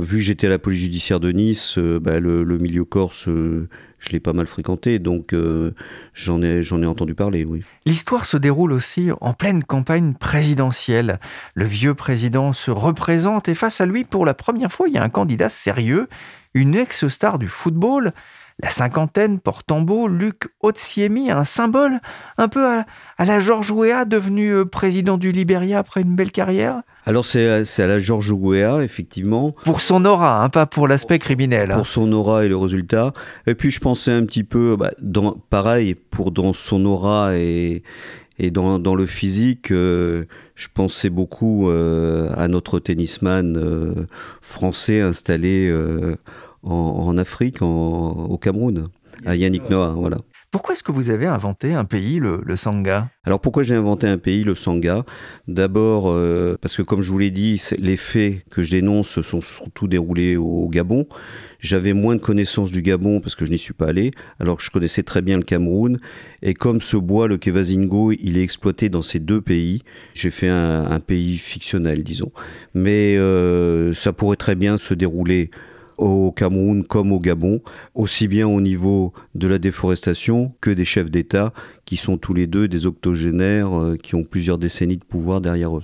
vu 0.06 0.18
que 0.18 0.24
j'étais 0.24 0.48
à 0.48 0.52
la 0.52 0.60
police 0.60 0.82
judiciaire 0.82 1.20
de 1.20 1.32
Nice, 1.32 1.78
bah, 1.78 2.20
le, 2.20 2.44
milieu 2.60 2.86
corse, 2.86 3.28
je 4.00 4.10
l'ai 4.12 4.20
pas 4.20 4.34
mal 4.34 4.48
fréquenté, 4.48 4.98
donc 4.98 5.34
euh, 5.34 5.72
j'en 6.14 6.42
ai, 6.42 6.64
j'en 6.64 6.82
ai 6.82 6.86
entendu 6.86 7.14
parler, 7.14 7.44
oui. 7.44 7.64
L'histoire 7.86 8.26
se 8.26 8.38
déroule 8.38 8.72
aussi 8.72 9.10
en 9.22 9.34
pleine 9.34 9.64
campagne 9.64 10.14
présidentielle. 10.14 11.20
Le 11.54 11.66
vieux 11.66 11.94
président 11.94 12.54
se 12.54 12.72
représente 12.72 13.50
et 13.50 13.54
face 13.54 13.82
à 13.82 13.86
lui, 13.86 14.06
pour 14.06 14.26
la 14.26 14.34
première 14.34 14.72
fois, 14.72 14.88
il 14.88 14.94
y 14.94 14.98
a 14.98 15.04
un 15.04 15.10
candidat 15.10 15.50
sérieux, 15.50 16.08
une 16.54 16.76
ex-star 16.76 17.40
du 17.40 17.48
football, 17.48 18.14
la 18.62 18.70
cinquantaine 18.70 19.40
porte 19.40 19.72
en 19.72 19.82
beau 19.82 20.08
Luc 20.08 20.50
Otsiemi, 20.62 21.32
un 21.32 21.46
symbole 21.46 22.02
un 22.38 22.48
peu 22.50 22.68
à, 22.68 22.86
la 23.18 23.40
George 23.40 23.72
Weah, 23.72 24.06
devenu 24.06 24.50
euh, 24.50 24.66
président 24.66 25.18
du 25.18 25.32
Libéria 25.32 25.80
après 25.80 26.02
une 26.02 26.16
belle 26.16 26.32
carrière 26.32 26.82
alors 27.06 27.26
c'est 27.26 27.50
à 27.80 27.88
la 27.88 27.98
George 27.98 28.32
Weah, 28.32 28.84
effectivement. 28.84 29.56
Pour 29.64 29.82
son 29.82 30.06
aura, 30.06 30.44
hein, 30.44 30.50
pas 30.50 30.68
pour 30.68 30.88
l'aspect 30.88 31.18
criminel. 31.18 31.70
Pour 31.74 31.88
son 31.88 32.12
aura 32.12 32.46
et 32.46 32.48
le 32.48 32.58
résultat. 32.58 33.14
Et 33.48 33.56
puis 33.56 33.72
je 33.72 33.80
pensais 33.80 34.12
un 34.12 34.26
petit 34.26 34.44
peu, 34.44 34.76
bah, 34.78 34.92
dans, 35.02 35.32
pareil, 35.50 35.96
pour 35.96 36.30
dans 36.30 36.54
son 36.54 36.86
aura 36.86 37.36
et, 37.36 37.82
et 38.38 38.52
dans, 38.52 38.78
dans 38.78 38.94
le 38.94 39.08
physique, 39.08 39.72
euh, 39.72 40.26
je 40.54 40.68
pensais 40.72 41.10
beaucoup 41.10 41.70
euh, 41.70 42.32
à 42.38 42.48
notre 42.48 42.78
tennisman 42.78 44.06
français 44.42 45.02
installé 45.02 45.74
en, 46.64 47.18
Afrique, 47.18 47.62
au 47.62 48.38
Cameroun, 48.42 48.90
à 49.26 49.36
Yannick 49.36 49.70
Noah. 49.70 49.94
Voilà. 49.98 50.18
Pourquoi 50.52 50.74
est-ce 50.74 50.82
que 50.82 50.92
vous 50.92 51.12
avez 51.12 51.28
inventé 51.28 51.76
un 51.76 51.86
pays, 51.86 52.18
le, 52.18 52.42
Sangha 52.56 53.12
Alors 53.24 53.40
pourquoi 53.40 53.62
j'ai 53.62 53.76
inventé 53.76 54.08
un 54.08 54.18
pays, 54.18 54.44
le 54.44 54.56
Sangha 54.56 55.06
D'abord 55.48 56.10
euh, 56.10 56.58
parce 56.60 56.76
que 56.76 56.82
comme 56.82 57.04
je 57.04 57.12
vous 57.12 57.20
l'ai 57.20 57.30
dit, 57.30 57.62
les 57.78 57.98
faits 57.98 58.50
que 58.50 58.64
je 58.64 58.72
dénonce 58.72 59.10
se 59.10 59.22
sont 59.22 59.42
surtout 59.42 59.88
déroulés 59.88 60.38
au, 60.38 60.68
Gabon. 60.68 61.06
J'avais 61.60 61.94
moins 61.94 62.16
de 62.16 62.22
connaissances 62.22 62.72
du 62.72 62.82
Gabon 62.82 63.20
parce 63.20 63.36
que 63.36 63.46
je 63.46 63.52
n'y 63.52 63.60
suis 63.60 63.76
pas 63.76 63.90
allé, 63.90 64.10
alors 64.40 64.58
que 64.58 64.64
je 64.64 64.72
connaissais 64.72 65.04
très 65.04 65.22
bien 65.22 65.38
le 65.38 65.44
Cameroun. 65.44 66.00
Et 66.42 66.56
comme 66.56 66.82
ce 66.82 66.98
bois, 66.98 67.28
le 67.28 67.38
Kevazingo, 67.38 68.12
il 68.14 68.36
est 68.36 68.44
exploité 68.44 68.90
dans 68.90 69.04
ces 69.04 69.20
deux 69.20 69.42
pays, 69.42 69.84
j'ai 70.16 70.32
fait 70.32 70.50
un, 70.50 71.00
pays 71.00 71.38
fictionnel, 71.38 72.04
disons. 72.04 72.32
Mais 72.74 73.18
euh, 73.18 73.94
ça 73.94 74.14
pourrait 74.14 74.36
très 74.36 74.56
bien 74.56 74.80
se 74.80 74.96
dérouler 74.96 75.52
au 76.00 76.32
Cameroun 76.32 76.84
comme 76.84 77.12
au 77.12 77.20
Gabon, 77.20 77.62
aussi 77.94 78.28
bien 78.28 78.48
au 78.48 78.62
niveau 78.62 79.14
de 79.36 79.48
la 79.48 79.60
déforestation 79.60 80.54
que 80.62 80.70
des 80.70 80.86
chefs 80.86 81.12
d'État 81.12 81.54
qui 81.86 81.98
sont 81.98 82.18
tous 82.18 82.34
les 82.34 82.48
deux 82.48 82.68
des 82.68 82.86
octogénaires 82.86 83.78
euh, 83.78 83.96
qui 83.98 84.16
ont 84.16 84.24
plusieurs 84.24 84.58
décennies 84.58 84.98
de 84.98 85.06
pouvoir 85.06 85.42
derrière 85.42 85.78
eux. 85.78 85.84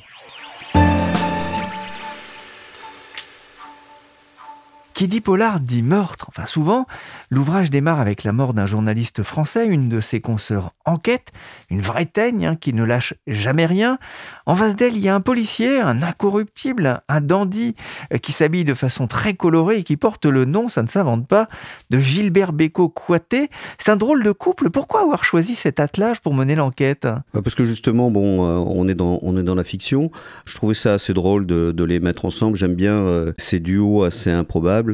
Qui 4.95 5.09
dit 5.09 5.19
polar 5.19 5.59
dit 5.59 5.83
meurtre. 5.83 6.27
Enfin, 6.29 6.45
souvent, 6.45 6.87
l'ouvrage 7.29 7.69
démarre 7.69 7.99
avec 7.99 8.23
la 8.23 8.31
mort 8.31 8.53
d'un 8.53 8.65
journaliste 8.65 9.23
français, 9.23 9.67
une 9.67 9.89
de 9.89 9.99
ses 9.99 10.21
consoeurs 10.21 10.71
enquête, 10.85 11.33
une 11.69 11.81
vraie 11.81 12.05
teigne 12.05 12.45
hein, 12.45 12.55
qui 12.55 12.71
ne 12.71 12.85
lâche 12.85 13.13
jamais 13.27 13.65
rien. 13.65 13.99
En 14.45 14.55
face 14.55 14.73
d'elle, 14.77 14.95
il 14.95 15.01
y 15.01 15.09
a 15.09 15.15
un 15.15 15.19
policier, 15.19 15.81
un 15.81 16.01
incorruptible, 16.01 17.01
un 17.09 17.19
dandy 17.19 17.75
euh, 18.13 18.19
qui 18.19 18.31
s'habille 18.31 18.63
de 18.63 18.73
façon 18.73 19.05
très 19.05 19.33
colorée 19.33 19.79
et 19.79 19.83
qui 19.83 19.97
porte 19.97 20.25
le 20.25 20.45
nom, 20.45 20.69
ça 20.69 20.81
ne 20.81 20.87
s'invente 20.87 21.27
pas, 21.27 21.49
de 21.89 21.99
Gilbert 21.99 22.53
Bécaud 22.53 22.87
Coité. 22.87 23.49
C'est 23.77 23.91
un 23.91 23.97
drôle 23.97 24.23
de 24.23 24.31
couple. 24.31 24.69
Pourquoi 24.69 25.01
avoir 25.01 25.25
choisi 25.25 25.55
cet 25.55 25.81
attelage 25.81 26.21
pour 26.21 26.33
mener 26.33 26.55
l'enquête? 26.55 27.05
Bah, 27.33 27.41
Parce 27.43 27.55
que 27.55 27.65
justement, 27.65 28.11
bon, 28.11 28.45
euh, 28.45 28.63
on 28.65 28.87
est 28.87 28.95
dans 28.95 29.19
on 29.23 29.35
est 29.35 29.43
dans 29.43 29.55
la 29.55 29.65
fiction. 29.65 30.09
Je 30.45 30.55
trouvais 30.55 30.73
ça 30.73 30.93
assez 30.93 31.13
drôle 31.13 31.45
de, 31.45 31.83
les 31.83 31.99
mettre 31.99 32.23
ensemble. 32.23 32.55
J'aime 32.55 32.75
bien 32.75 32.93
euh, 32.93 33.33
ces 33.37 33.59
duos 33.59 34.03
assez 34.03 34.31
improbables 34.31 34.85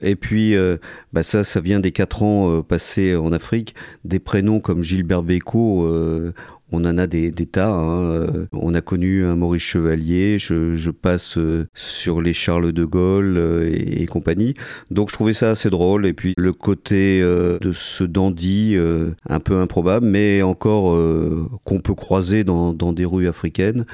et 0.00 0.16
puis, 0.16 0.56
euh, 0.56 0.76
bah 1.12 1.22
ça, 1.22 1.44
ça 1.44 1.60
vient 1.60 1.80
des 1.80 1.92
quatre 1.92 2.22
ans 2.22 2.50
euh, 2.50 2.62
passés 2.62 3.16
en 3.16 3.32
Afrique. 3.32 3.74
Des 4.04 4.18
prénoms 4.18 4.60
comme 4.60 4.82
Gilbert 4.82 5.22
Bécaud, 5.22 5.84
euh, 5.84 6.32
on 6.72 6.84
en 6.84 6.98
a 6.98 7.06
des, 7.06 7.32
tas. 7.32 7.72
Hein. 7.72 8.46
On 8.52 8.74
a 8.74 8.80
connu 8.80 9.24
un 9.24 9.34
Maurice 9.34 9.62
Chevalier, 9.62 10.38
je, 10.38 10.90
passe 10.90 11.36
sur 11.74 12.22
les 12.22 12.32
Charles 12.32 12.72
de 12.72 12.84
Gaulle 12.84 13.38
et, 13.72 14.06
compagnie. 14.06 14.54
Donc 14.92 15.08
je 15.08 15.14
trouvais 15.14 15.32
ça 15.32 15.50
assez 15.50 15.68
drôle. 15.68 16.06
Et 16.06 16.12
puis 16.12 16.34
le 16.36 16.52
côté 16.52 17.20
de 17.22 17.72
ce 17.72 18.04
dandy, 18.04 18.76
un 19.28 19.40
peu 19.40 19.56
improbable, 19.58 20.06
mais 20.06 20.42
encore 20.42 20.96
qu'on 21.64 21.80
peut 21.80 21.94
croiser 21.94 22.44
dans, 22.44 22.72
des 22.72 23.04
rues 23.04 23.26
africaines. 23.26 23.84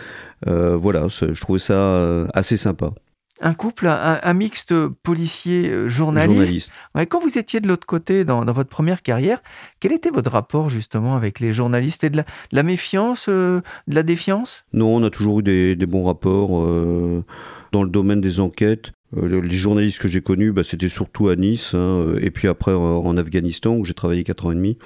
voilà, 0.45 1.09
je 1.09 1.41
trouvais 1.41 1.59
ça 1.59 2.27
assez 2.35 2.59
sympa 2.59 2.93
un 3.41 3.55
couple, 3.55 3.87
un, 3.87 4.35
mixte 4.35 4.75
policier-journaliste. 5.03 6.73
Euh, 6.97 7.05
quand 7.05 7.21
vous 7.21 7.39
étiez 7.39 7.61
de 7.61 7.69
l'autre 7.69 7.87
côté 7.87 8.25
dans, 8.25 8.45
votre 8.45 8.71
première 8.71 9.03
carrière, 9.03 9.43
quel 9.81 9.93
était 9.93 10.11
votre 10.11 10.31
rapport 10.31 10.71
justement 10.71 11.17
avec 11.17 11.41
les 11.41 11.53
journalistes? 11.53 12.05
Et 12.05 12.11
de 12.11 12.23
la, 12.53 12.63
méfiance, 12.63 13.27
euh, 13.29 13.61
de 13.89 13.95
la 13.95 14.03
défiance? 14.03 14.65
Non, 14.73 14.97
on 14.97 15.03
a 15.03 15.11
toujours 15.11 15.41
eu 15.41 15.43
des, 15.43 15.87
bons 15.87 16.05
rapports 16.05 16.63
euh, 16.63 17.25
dans 17.73 17.83
le 17.83 17.91
domaine 17.91 18.21
des 18.21 18.41
enquêtes. 18.41 18.93
les 19.15 19.51
journalistes 19.51 20.01
que 20.01 20.09
j'ai 20.09 20.23
connus, 20.23 20.53
bah, 20.53 20.65
c'était 20.65 20.89
surtout 20.89 21.29
à 21.29 21.37
Nice, 21.37 21.75
hein, 21.75 22.15
et 22.21 22.31
puis 22.31 22.49
après 22.49 22.73
en 22.73 23.17
Afghanistan 23.17 23.75
où 23.75 23.85
j'ai 23.85 23.95
travaillé 23.95 24.25
4 24.25 24.47
ans 24.47 24.53
et 24.53 24.57
demi. 24.57 24.79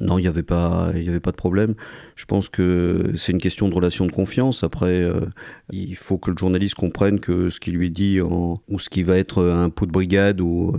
Non, 0.00 0.18
il 0.18 0.22
n'y 0.22 0.28
avait 0.28 0.42
pas, 0.42 0.90
y 0.94 1.08
avait 1.08 1.20
pas 1.20 1.30
de 1.30 1.36
problème. 1.36 1.74
Je 2.16 2.24
pense 2.24 2.48
que 2.48 3.12
c'est 3.16 3.32
une 3.32 3.40
question 3.40 3.68
de 3.68 3.74
relation 3.74 4.06
de 4.06 4.12
confiance. 4.12 4.64
Après, 4.64 5.02
euh, 5.02 5.20
il 5.70 5.96
faut 5.96 6.18
que 6.18 6.30
le 6.30 6.36
journaliste 6.36 6.74
comprenne 6.74 7.20
que 7.20 7.50
ce 7.50 7.60
qu'il 7.60 7.74
lui 7.74 7.90
dit 7.90 8.20
ou 8.20 8.78
ce 8.78 8.88
qui 8.88 9.02
va 9.02 9.16
être 9.16 9.44
un 9.44 9.70
pot 9.70 9.86
de 9.86 9.92
brigade 9.92 10.40
ou 10.40 10.76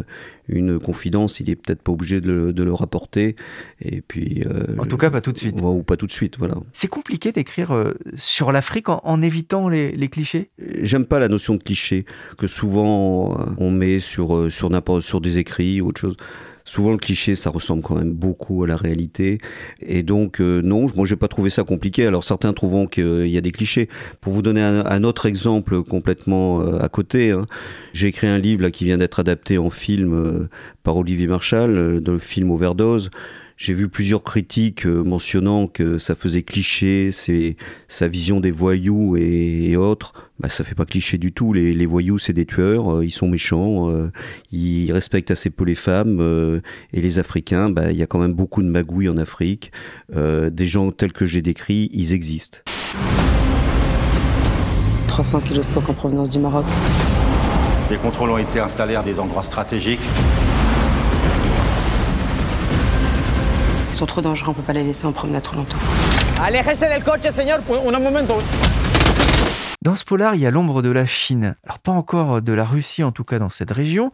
une 0.49 0.79
confidence, 0.79 1.39
il 1.39 1.49
est 1.49 1.55
peut-être 1.55 1.81
pas 1.81 1.91
obligé 1.91 2.21
de, 2.21 2.53
le 2.63 2.73
rapporter. 2.73 3.35
Et 3.81 4.01
puis, 4.01 4.43
euh, 4.45 4.75
en 4.77 4.85
tout 4.85 4.97
cas, 4.97 5.09
pas 5.09 5.21
tout 5.21 5.31
de 5.31 5.37
suite. 5.37 5.55
Ou 5.61 5.83
pas 5.83 5.95
tout 5.95 6.07
de 6.07 6.11
suite, 6.11 6.37
voilà. 6.37 6.55
C'est 6.73 6.87
compliqué 6.87 7.31
d'écrire 7.31 7.71
euh, 7.71 7.93
sur 8.15 8.51
l'Afrique 8.51 8.89
en, 8.89 9.21
évitant 9.21 9.69
les, 9.69 9.91
les 9.91 10.07
clichés? 10.07 10.49
J'aime 10.81 11.05
pas 11.05 11.19
la 11.19 11.27
notion 11.27 11.55
de 11.55 11.61
cliché 11.61 12.05
que 12.37 12.47
souvent 12.47 13.37
on 13.57 13.71
met 13.71 13.99
sur 13.99 14.51
sur 14.51 14.69
sur 15.01 15.21
des 15.21 15.37
écrits 15.37 15.81
ou 15.81 15.87
autre 15.87 15.99
chose 15.99 16.15
souvent 16.69 16.91
le 16.91 16.97
cliché 16.97 17.35
ça 17.35 17.49
ressemble 17.49 17.81
quand 17.81 17.95
même 17.95 18.13
beaucoup 18.13 18.63
à 18.63 18.67
la 18.67 18.75
réalité. 18.75 19.39
Et 19.81 20.03
donc 20.03 20.39
euh, 20.39 20.61
non 20.61 20.87
moi 20.95 21.05
j'ai 21.05 21.15
pas 21.15 21.27
trouvé 21.27 21.49
ça 21.49 21.63
compliqué. 21.63 22.05
Alors 22.05 22.23
certains 22.23 22.53
trouveront 22.53 22.85
qu'il 22.85 23.27
y 23.27 23.37
a 23.37 23.41
des 23.41 23.51
clichés. 23.51 23.89
Pour 24.21 24.33
vous 24.33 24.41
donner 24.41 24.61
un, 24.61 25.03
autre 25.03 25.25
exemple 25.25 25.81
complètement 25.83 26.61
euh, 26.61 26.79
à 26.79 26.89
côté 26.89 27.31
hein, 27.31 27.45
j'ai 27.93 28.07
écrit 28.07 28.27
un 28.27 28.37
livre 28.37 28.69
qui 28.69 28.85
vient 28.85 28.97
d'être 28.97 29.19
adapté 29.19 29.57
en 29.57 29.69
film 29.69 30.13
euh, 30.13 30.49
par 30.83 30.97
Olivier 30.97 31.27
Marchal 31.27 31.99
le 32.05 32.19
film 32.19 32.51
Overdose 32.51 33.09
j'ai 33.59 33.73
vu 33.73 33.89
plusieurs 33.89 34.23
critiques 34.23 34.85
euh, 34.85 35.03
mentionnant 35.03 35.67
que 35.67 35.97
ça 35.97 36.15
faisait 36.15 36.43
cliché, 36.43 37.11
c'est 37.11 37.57
sa 37.89 38.07
vision 38.07 38.39
des 38.39 38.51
voyous 38.51 39.17
et, 39.17 39.75
autres. 39.75 40.13
Bah, 40.39 40.47
ça 40.47 40.63
fait 40.63 40.75
pas 40.75 40.85
cliché 40.85 41.17
du 41.17 41.33
tout. 41.33 41.51
Les, 41.51 41.85
voyous, 41.85 42.17
c'est 42.19 42.31
des 42.31 42.45
tueurs, 42.45 42.95
euh, 42.95 43.05
ils 43.05 43.11
sont 43.11 43.27
méchants, 43.27 43.89
euh, 43.89 44.13
ils 44.53 44.89
respectent 44.93 45.31
assez 45.31 45.49
peu 45.49 45.65
les 45.65 45.75
femmes. 45.75 46.61
et 46.93 47.01
les 47.01 47.19
Africains, 47.19 47.69
bah, 47.69 47.91
il 47.91 47.97
y 47.97 48.01
a 48.01 48.07
quand 48.07 48.19
même 48.19 48.33
beaucoup 48.33 48.63
de 48.63 48.67
magouilles 48.69 49.09
en 49.09 49.17
Afrique. 49.17 49.73
des 50.15 50.65
gens 50.65 50.91
tels 50.91 51.11
que 51.11 51.25
j'ai 51.25 51.41
décrits, 51.41 51.89
ils 51.91 52.13
existent. 52.13 52.59
300 55.09 55.41
kilos 55.41 55.67
de 55.67 55.73
coke 55.73 55.89
en 55.89 55.93
provenance 55.93 56.29
du 56.29 56.39
Maroc. 56.39 56.65
Les 57.91 57.97
contrôles 57.97 58.29
ont 58.29 58.37
été 58.37 58.61
installés 58.61 58.95
à 58.95 59.03
des 59.03 59.19
endroits 59.19 59.43
stratégiques. 59.43 59.99
Ils 63.89 63.95
sont 63.95 64.05
trop 64.05 64.21
dangereux, 64.21 64.49
on 64.51 64.53
peut 64.53 64.61
pas 64.61 64.73
les 64.73 64.83
laisser 64.83 65.05
en 65.05 65.11
promenade 65.11 65.43
trop 65.43 65.55
longtemps. 65.55 65.77
Aléjese 66.43 66.81
del 66.81 67.03
coche, 67.03 67.29
señor. 67.31 67.59
Un 67.69 67.99
momento. 67.99 68.35
Dans 69.81 69.95
ce 69.95 70.03
polar, 70.03 70.35
il 70.35 70.41
y 70.41 70.45
a 70.45 70.51
l'ombre 70.51 70.81
de 70.81 70.89
la 70.89 71.05
Chine. 71.05 71.55
Alors 71.63 71.79
pas 71.79 71.91
encore 71.91 72.41
de 72.41 72.53
la 72.53 72.65
Russie, 72.65 73.03
en 73.03 73.11
tout 73.11 73.23
cas 73.23 73.39
dans 73.39 73.49
cette 73.49 73.71
région. 73.71 74.11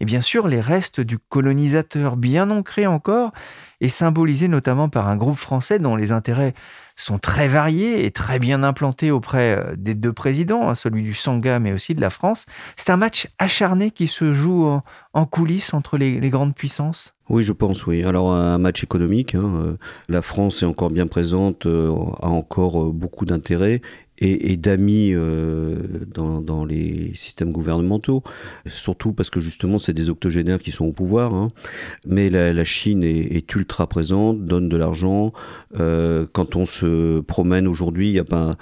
Et 0.00 0.04
bien 0.04 0.20
sûr, 0.20 0.48
les 0.48 0.60
restes 0.60 1.00
du 1.00 1.18
colonisateur 1.18 2.16
bien 2.16 2.50
ancrés 2.50 2.86
encore, 2.86 3.32
et 3.80 3.88
symbolisés 3.88 4.48
notamment 4.48 4.88
par 4.88 5.08
un 5.08 5.16
groupe 5.16 5.38
français 5.38 5.78
dont 5.78 5.94
les 5.96 6.10
intérêts 6.10 6.54
sont 6.96 7.18
très 7.18 7.48
variés 7.48 8.04
et 8.04 8.10
très 8.10 8.38
bien 8.38 8.62
implantés 8.62 9.10
auprès 9.10 9.56
euh, 9.58 9.74
des 9.76 9.94
deux 9.94 10.12
présidents, 10.12 10.68
hein, 10.68 10.74
celui 10.74 11.02
du 11.02 11.14
Sangha 11.14 11.58
mais 11.58 11.72
aussi 11.72 11.94
de 11.94 12.00
la 12.00 12.10
France. 12.10 12.46
C'est 12.76 12.90
un 12.90 12.96
match 12.96 13.28
acharné 13.38 13.90
qui 13.90 14.06
se 14.06 14.32
joue 14.32 14.66
en, 15.12 15.26
coulisses 15.26 15.74
entre 15.74 15.96
les, 15.96 16.18
grandes 16.30 16.54
puissances? 16.54 17.14
Oui, 17.28 17.44
je 17.44 17.52
pense, 17.52 17.86
oui. 17.86 18.04
Alors, 18.04 18.32
un 18.32 18.58
match 18.58 18.82
économique, 18.82 19.34
hein, 19.34 19.50
euh, 19.54 19.76
la 20.08 20.22
France 20.22 20.62
est 20.62 20.66
encore 20.66 20.90
bien 20.90 21.06
présente, 21.06 21.66
euh, 21.66 21.90
a 22.20 22.28
encore 22.28 22.92
beaucoup 22.92 23.24
d'intérêt 23.24 23.80
et, 24.24 24.56
d'amis 24.56 25.14
dans, 26.14 26.64
les 26.64 27.12
systèmes 27.14 27.50
gouvernementaux, 27.50 28.22
surtout 28.66 29.12
parce 29.12 29.30
que 29.30 29.40
justement 29.40 29.78
c'est 29.78 29.92
des 29.92 30.10
octogénaires 30.10 30.60
qui 30.60 30.70
sont 30.70 30.84
au 30.84 30.92
pouvoir. 30.92 31.34
Hein. 31.34 31.48
Mais 32.06 32.30
la, 32.30 32.64
Chine 32.64 33.02
est, 33.02 33.54
ultra 33.54 33.86
présente, 33.86 34.44
donne 34.44 34.68
de 34.68 34.76
l'argent. 34.76 35.32
quand 35.76 36.56
on 36.56 36.64
se 36.64 37.20
promène 37.20 37.66
aujourd'hui, 37.66 38.08
il 38.08 38.12
n'y 38.12 38.18
a 38.18 38.24
pas, 38.24 38.56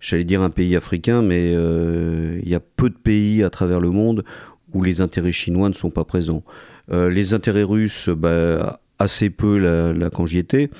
j'allais 0.00 0.24
dire 0.24 0.42
un 0.42 0.50
pays 0.50 0.74
africain, 0.76 1.22
mais 1.22 1.52
euh, 1.54 2.40
il 2.42 2.48
y 2.48 2.54
a 2.54 2.60
peu 2.60 2.90
de 2.90 2.96
pays 2.96 3.42
à 3.44 3.50
travers 3.50 3.80
le 3.80 3.90
monde 3.90 4.24
où 4.72 4.82
les 4.82 5.00
intérêts 5.00 5.32
chinois 5.32 5.68
ne 5.68 5.74
sont 5.74 5.90
pas 5.90 6.04
présents. 6.04 6.42
Euh, 6.90 7.10
les 7.10 7.34
intérêts 7.34 7.62
russes, 7.62 8.08
bah, 8.08 8.80
assez 8.98 9.30
peu 9.30 9.58
là, 9.58 10.10
quand 10.10 10.26
j'y 10.26 10.38
étais. 10.38 10.70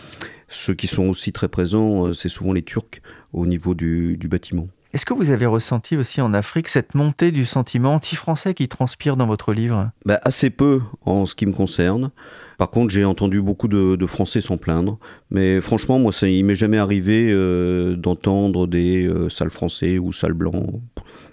Ceux 0.49 0.75
qui 0.75 0.89
sont 0.89 1.09
aussi 1.09 1.33
très 1.33 1.49
présents, 1.49 2.09
euh, 2.09 2.13
c'est 2.13 2.29
souvent 2.29 2.53
les 2.53 2.63
Turcs 2.63 3.01
au 3.33 3.47
niveau 3.47 3.75
du, 3.75 4.19
bâtiment. 4.29 4.69
Est-ce 4.93 5.07
que 5.07 5.15
vous 5.15 5.31
avez 5.31 5.47
ressenti 5.47 5.97
aussi 5.97 6.21
en 6.21 6.35
Afrique 6.35 6.69
cette 6.69 6.95
montée 6.95 7.31
du 7.31 7.47
sentiment 7.47 7.95
anti-français 7.95 8.55
qui 8.55 8.67
transpire 8.67 9.17
dans 9.17 9.27
votre 9.27 9.53
livre? 9.53 9.91
Bah, 10.05 10.19
Assez 10.25 10.51
peu 10.51 10.81
en 11.05 11.27
ce 11.27 11.37
qui 11.37 11.47
me 11.47 11.53
concerne. 11.53 12.11
Par 12.59 12.71
contre, 12.71 12.93
j'ai 12.93 13.05
entendu 13.05 13.41
beaucoup 13.41 13.69
de, 13.69 14.07
Français 14.07 14.41
s'en 14.41 14.59
plaindre. 14.59 14.99
Mais 15.31 15.61
franchement, 15.61 15.99
moi, 15.99 16.13
ça, 16.13 16.29
il 16.29 16.45
m'est 16.45 16.57
jamais 16.57 16.79
arrivé 16.79 17.31
euh, 17.31 17.97
d'entendre 17.97 18.67
des 18.67 19.07
euh, 19.07 19.29
sales 19.29 19.51
Français 19.51 19.99
ou 19.99 20.13
sales 20.13 20.35
Blancs, 20.35 20.81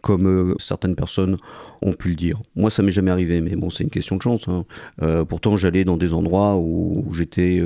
comme 0.02 0.28
euh, 0.28 0.56
certaines 0.60 0.96
personnes 0.96 1.38
ont 1.82 1.94
pu 1.94 2.10
le 2.10 2.16
dire. 2.16 2.42
Moi, 2.56 2.70
ça 2.70 2.82
m'est 2.82 2.92
jamais 2.92 3.12
arrivé, 3.12 3.42
mais 3.42 3.56
bon, 3.56 3.70
c'est 3.70 3.84
une 3.84 3.90
question 3.90 4.16
de 4.16 4.22
chance. 4.22 4.48
Hein. 4.48 4.66
pourtant, 5.30 5.58
j'allais 5.58 5.84
dans 5.84 5.98
des 5.98 6.14
endroits 6.14 6.56
où, 6.58 7.14
j'étais 7.14 7.62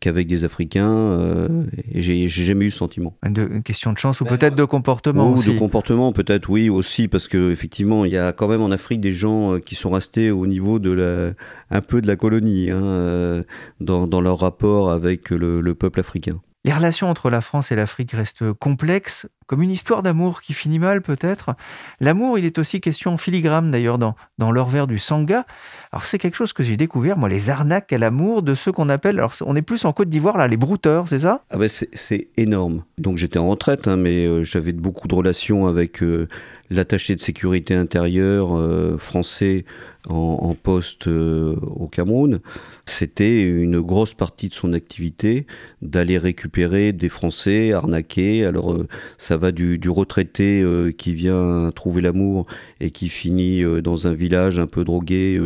qu'avec 0.00 0.26
des 0.26 0.44
Africains 0.44 1.48
et 1.92 2.02
j'ai 2.02 2.28
jamais 2.28 2.64
eu 2.64 2.70
ce 2.70 2.78
sentiment. 2.78 3.14
une 3.24 3.62
question 3.62 3.92
de 3.92 3.98
chance 3.98 4.20
ou 4.20 4.24
peut-être 4.24 4.56
de 4.56 4.64
comportement 4.64 5.30
Ou 5.30 5.42
de 5.42 5.56
comportement, 5.56 6.12
peut-être, 6.12 6.48
oui, 6.50 6.68
aussi, 6.68 7.06
parce 7.06 7.28
qu'effectivement, 7.28 8.04
il 8.04 8.12
y 8.12 8.18
a 8.18 8.32
quand 8.32 8.48
même 8.48 8.62
en 8.62 8.72
Afrique 8.72 9.00
des 9.00 9.12
gens 9.12 9.60
qui 9.60 9.76
sont 9.76 9.90
restés 9.90 10.32
au 10.32 10.46
niveau 10.48 10.80
de 10.80 10.90
la, 10.90 11.32
un 11.70 11.80
peu 11.80 12.02
de 12.02 12.08
la 12.08 12.16
colonie. 12.16 12.70
Hein. 12.70 12.82
Euh, 12.82 13.42
dans, 13.80 14.20
leur 14.20 14.38
rapport 14.38 14.90
avec 14.90 15.30
le, 15.30 15.74
peuple 15.74 16.00
africain. 16.00 16.40
Les 16.64 16.72
relations 16.72 17.08
entre 17.08 17.30
la 17.30 17.40
France 17.40 17.72
et 17.72 17.76
l'Afrique 17.76 18.12
restent 18.12 18.52
complexes, 18.52 19.26
comme 19.46 19.62
une 19.62 19.70
histoire 19.70 20.02
d'amour 20.02 20.42
qui 20.42 20.54
finit 20.54 20.78
mal 20.78 21.02
peut-être. 21.02 21.54
L'amour, 22.00 22.38
il 22.38 22.44
est 22.44 22.58
aussi 22.58 22.80
question 22.80 23.12
en 23.12 23.16
filigrane 23.16 23.70
d'ailleurs 23.70 23.98
dans, 23.98 24.14
dans 24.38 24.52
vers 24.64 24.86
du 24.86 24.98
Sangha. 24.98 25.44
Alors 25.92 26.04
c'est 26.04 26.18
quelque 26.18 26.36
chose 26.36 26.52
que 26.52 26.62
j'ai 26.62 26.76
découvert, 26.76 27.16
moi, 27.16 27.28
les 27.28 27.50
arnaques 27.50 27.92
à 27.92 27.98
l'amour 27.98 28.42
de 28.42 28.54
ceux 28.54 28.72
qu'on 28.72 28.88
appelle, 28.88 29.18
alors 29.18 29.34
on 29.42 29.56
est 29.56 29.62
plus 29.62 29.84
en 29.84 29.92
Côte 29.92 30.08
d'Ivoire 30.08 30.36
là, 30.36 30.48
les 30.48 30.56
brouteurs, 30.56 31.08
c'est 31.08 31.20
ça? 31.20 31.42
Ah 31.50 31.58
ben 31.58 31.68
c'est 31.68 32.28
énorme. 32.36 32.84
Donc 32.98 33.18
j'étais 33.18 33.38
en 33.38 33.48
retraite, 33.48 33.88
hein, 33.88 33.96
mais 33.96 34.26
euh, 34.26 34.44
j'avais 34.44 34.72
beaucoup 34.72 35.08
de 35.08 35.14
relations 35.14 35.66
avec 35.66 36.02
euh, 36.02 36.28
l'attaché 36.72 37.14
de 37.14 37.20
sécurité 37.20 37.74
intérieure 37.74 38.56
euh, 38.56 38.96
français 38.98 39.64
en, 40.08 40.56
poste 40.60 41.06
euh, 41.06 41.54
au 41.62 41.86
Cameroun, 41.86 42.40
c'était 42.86 43.42
une 43.42 43.80
grosse 43.80 44.14
partie 44.14 44.48
de 44.48 44.54
son 44.54 44.72
activité 44.72 45.46
d'aller 45.80 46.18
récupérer 46.18 46.92
des 46.92 47.08
Français 47.08 47.72
arnaqués. 47.72 48.44
Alors 48.44 48.76
ça 49.16 49.31
Ça 49.32 49.38
va 49.38 49.50
du, 49.50 49.80
retraité 49.88 50.62
qui 50.98 51.14
vient 51.14 51.70
trouver 51.74 52.02
l'amour 52.02 52.44
et 52.80 52.90
qui 52.90 53.08
finit 53.08 53.62
dans 53.82 54.06
un 54.06 54.12
village 54.12 54.58
un 54.58 54.66
peu 54.66 54.84
drogué, 54.84 55.40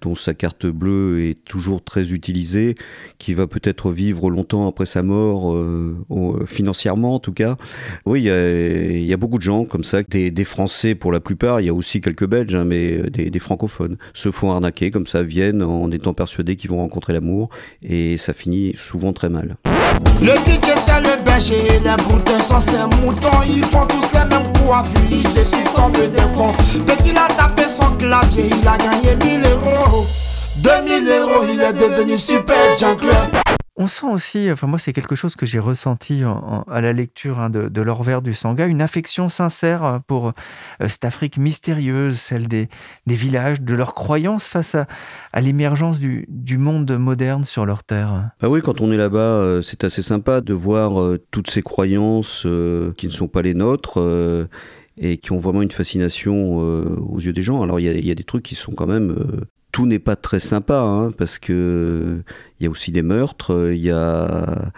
dont 0.00 0.14
sa 0.14 0.32
carte 0.32 0.64
bleue 0.64 1.26
est 1.26 1.44
toujours 1.44 1.84
très 1.84 2.12
utilisée, 2.12 2.74
qui 3.18 3.34
va 3.34 3.46
peut-être 3.46 3.92
vivre 3.92 4.30
longtemps 4.30 4.66
après 4.66 4.86
sa 4.86 5.02
mort, 5.02 5.54
financièrement 6.46 7.16
en 7.16 7.18
tout 7.18 7.34
cas. 7.34 7.58
Oui, 8.06 8.22
il 8.22 9.04
y 9.04 9.12
a, 9.12 9.16
beaucoup 9.18 9.36
de 9.36 9.42
gens 9.42 9.66
comme 9.66 9.84
ça, 9.84 10.02
des, 10.02 10.44
Français 10.44 10.94
pour 10.94 11.12
la 11.12 11.20
plupart, 11.20 11.60
il 11.60 11.66
y 11.66 11.68
a 11.68 11.74
aussi 11.74 12.00
quelques 12.00 12.26
Belges, 12.26 12.54
hein, 12.54 12.64
mais 12.64 13.10
des 13.10 13.38
francophones, 13.40 13.98
se 14.14 14.30
font 14.30 14.52
arnaquer 14.52 14.90
comme 14.90 15.06
ça, 15.06 15.22
viennent 15.22 15.62
en 15.62 15.90
étant 15.90 16.14
persuadés 16.14 16.56
qu'ils 16.56 16.70
vont 16.70 16.78
rencontrer 16.78 17.12
l'amour, 17.12 17.50
et 17.82 18.16
ça 18.16 18.32
finit 18.32 18.72
souvent 18.78 19.12
très 19.12 19.28
mal. 19.28 19.58
Le 20.20 20.32
DJ 20.32 20.76
c'est 20.76 21.00
le 21.00 21.22
berger, 21.22 21.80
les 21.84 22.02
boutons 22.04 22.40
sont 22.40 22.60
ces 22.60 22.84
moutons, 23.00 23.42
ils 23.48 23.64
font 23.64 23.86
tous 23.86 24.04
les 24.12 24.24
mêmes 24.24 24.52
coiffures, 24.66 25.00
ils 25.10 25.26
se 25.26 25.44
suivent 25.44 25.72
comme 25.74 25.92
des 25.92 26.08
cons. 26.36 26.52
Petit 26.86 27.16
a 27.16 27.28
tapé 27.34 27.64
son 27.68 27.90
clavier, 27.96 28.50
il 28.60 28.66
a 28.68 28.76
gagné 28.76 29.16
1000 29.24 29.46
euros. 29.52 30.06
2000 30.56 31.08
euros, 31.08 31.44
il 31.52 31.60
est 31.60 31.72
devenu 31.72 32.18
super 32.18 32.56
jungle. 32.78 33.06
On 33.80 33.86
sent 33.86 34.06
aussi, 34.06 34.50
enfin 34.50 34.66
moi 34.66 34.80
c'est 34.80 34.92
quelque 34.92 35.14
chose 35.14 35.36
que 35.36 35.46
j'ai 35.46 35.60
ressenti 35.60 36.22
à 36.68 36.80
la 36.80 36.92
lecture 36.92 37.38
hein, 37.38 37.48
de, 37.48 37.68
de 37.68 37.80
l'Orvers 37.80 38.22
du 38.22 38.34
Sangha, 38.34 38.66
une 38.66 38.82
affection 38.82 39.28
sincère 39.28 40.00
pour 40.08 40.32
euh, 40.80 40.88
cette 40.88 41.04
Afrique 41.04 41.38
mystérieuse, 41.38 42.16
celle 42.16 42.48
des, 42.48 42.68
villages, 43.06 43.60
de 43.60 43.74
leurs 43.74 43.94
croyances 43.94 44.48
face 44.48 44.74
à, 44.74 45.40
l'émergence 45.40 46.00
du, 46.00 46.58
monde 46.58 46.90
moderne 46.98 47.44
sur 47.44 47.66
leur 47.66 47.84
terre. 47.84 48.30
Ah 48.40 48.48
oui, 48.48 48.62
quand 48.62 48.80
on 48.80 48.90
est 48.90 48.96
là-bas, 48.96 49.18
euh, 49.18 49.62
c'est 49.62 49.84
assez 49.84 50.02
sympa 50.02 50.40
de 50.40 50.54
voir 50.54 51.00
euh, 51.00 51.24
toutes 51.30 51.48
ces 51.48 51.62
croyances 51.62 52.48
qui 52.96 53.06
ne 53.06 53.12
sont 53.12 53.28
pas 53.28 53.42
les 53.42 53.54
nôtres 53.54 54.00
et 54.96 55.18
qui 55.18 55.30
ont 55.30 55.38
vraiment 55.38 55.62
une 55.62 55.70
fascination 55.70 56.56
aux 56.56 57.20
yeux 57.20 57.32
des 57.32 57.44
gens. 57.44 57.62
Alors 57.62 57.78
il 57.78 58.04
y, 58.04 58.10
a 58.10 58.14
des 58.16 58.24
trucs 58.24 58.42
qui 58.42 58.56
sont 58.56 58.72
quand 58.72 58.88
même 58.88 59.14
tout 59.72 59.86
n'est 59.86 59.98
pas 59.98 60.16
très 60.16 60.40
sympa, 60.40 60.80
hein, 60.80 61.10
parce 61.12 61.38
que 61.38 62.22
il 62.58 62.64
y 62.64 62.66
a 62.66 62.70
aussi 62.70 62.92
des 62.92 63.02
meurtres, 63.02 63.72
il 63.72 63.80
y 63.80 63.90
a, 63.90 64.72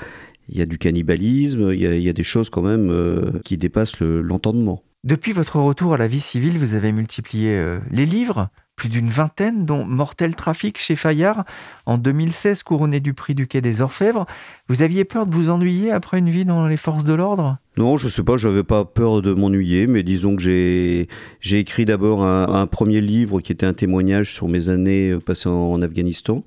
du 0.49 0.79
cannibalisme, 0.79 1.73
il 1.73 1.81
y 1.81 2.09
a, 2.09 2.13
des 2.13 2.23
choses 2.23 2.51
quand 2.51 2.63
même 2.63 2.91
euh, 2.91 3.41
qui 3.45 3.57
dépassent 3.57 4.01
l'entendement. 4.01 4.83
Depuis 5.05 5.33
votre 5.33 5.59
retour 5.59 5.95
à 5.95 5.97
la 5.97 6.09
vie 6.09 6.21
civile, 6.21 6.59
vous 6.59 6.75
avez 6.75 6.93
multiplié 6.93 7.57
euh, 7.57 7.79
les 7.91 8.05
livres, 8.05 8.51
plus 8.81 8.89
d'une 8.89 9.11
vingtaine, 9.11 9.67
dont 9.67 9.85
Mortel 9.85 10.35
Trafic 10.35 10.79
chez 10.79 10.97
Fayard, 10.97 11.45
en 11.85 11.99
2016 11.99 12.63
couronné 12.63 12.99
du 12.99 13.13
prix 13.13 13.35
du 13.35 13.47
Quai 13.47 13.61
des 13.61 13.83
Orfèvres. 13.83 14.25
Vous 14.71 14.81
aviez 14.81 15.05
peur 15.05 15.27
de 15.27 15.35
vous 15.35 15.51
ennuyer 15.51 15.93
après 15.93 16.19
une 16.19 16.31
vie 16.31 16.47
dans 16.47 16.67
les 16.67 16.79
forces 16.79 17.05
de 17.05 17.13
l'ordre? 17.13 17.59
Non, 17.77 17.99
je 17.99 18.09
sais 18.09 18.23
pas, 18.23 18.39
j'avais 18.39 18.63
pas 18.63 18.87
peur 18.87 19.21
de 19.21 19.35
m'ennuyer, 19.35 19.87
mais 19.87 20.03
disons 20.03 20.35
que 20.35 20.41
j'ai, 20.41 21.09
j'ai 21.43 21.59
écrit 21.59 21.85
d'abord 21.85 22.25
un, 22.25 22.67
premier 22.67 23.03
livre 23.03 23.43
qui 23.43 23.53
était 23.53 23.67
un 23.67 23.75
témoignage 23.75 24.33
sur 24.33 24.49
mes 24.49 24.71
années 24.71 25.15
passées 25.27 25.51
en, 25.51 25.83
Afghanistan. 25.83 26.43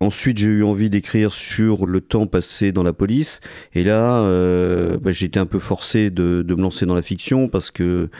Ensuite, 0.00 0.38
j'ai 0.38 0.48
eu 0.48 0.64
envie 0.64 0.90
d'écrire 0.90 1.32
sur 1.32 1.86
le 1.86 2.00
temps 2.00 2.26
passé 2.26 2.72
dans 2.72 2.82
la 2.82 2.92
police. 2.92 3.40
Et 3.76 3.84
là, 3.84 4.18
euh, 4.22 4.98
bah, 5.00 5.12
j'étais 5.12 5.38
un 5.38 5.46
peu 5.46 5.60
forcé 5.60 6.10
de, 6.10 6.44
me 6.44 6.60
lancer 6.60 6.86
dans 6.86 6.96
la 6.96 7.02
fiction 7.02 7.46
parce 7.46 7.70
que 7.70 8.10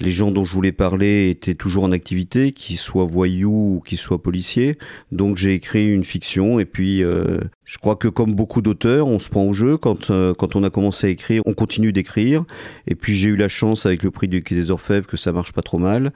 les 0.00 0.10
gens 0.10 0.30
dont 0.30 0.44
je 0.44 0.52
voulais 0.52 0.72
parler 0.72 1.30
étaient 1.30 1.54
toujours 1.54 1.84
en 1.84 1.92
activité, 1.92 2.52
qu'ils 2.52 2.78
soient 2.78 3.04
voyous 3.04 3.76
ou 3.76 3.82
qu'ils 3.84 3.98
soient 3.98 4.22
policiers. 4.22 4.76
Donc 5.12 5.36
j'ai 5.36 5.54
écrit 5.54 5.92
une 5.92 6.04
fiction 6.04 6.58
et 6.58 6.64
puis 6.64 7.04
euh, 7.04 7.38
je 7.64 7.78
crois 7.78 7.96
que 7.96 8.08
comme 8.08 8.34
beaucoup 8.34 8.62
d'auteurs, 8.62 9.06
on 9.06 9.18
se 9.18 9.28
prend 9.28 9.44
au 9.44 9.52
jeu. 9.52 9.76
Quand, 9.76 10.10
euh, 10.10 10.34
quand 10.34 10.56
on 10.56 10.64
a 10.64 10.70
commencé 10.70 11.06
à 11.06 11.10
écrire, 11.10 11.42
on 11.46 11.54
continue 11.54 11.92
d'écrire. 11.92 12.44
Et 12.86 12.94
puis 12.94 13.14
j'ai 13.14 13.28
eu 13.28 13.36
la 13.36 13.48
chance 13.48 13.86
avec 13.86 14.02
le 14.02 14.10
prix 14.10 14.28
des 14.28 14.70
Orfèvres 14.70 15.06
que 15.06 15.16
ça 15.16 15.32
marche 15.32 15.52
pas 15.52 15.62
trop 15.62 15.78
mal. 15.78 16.12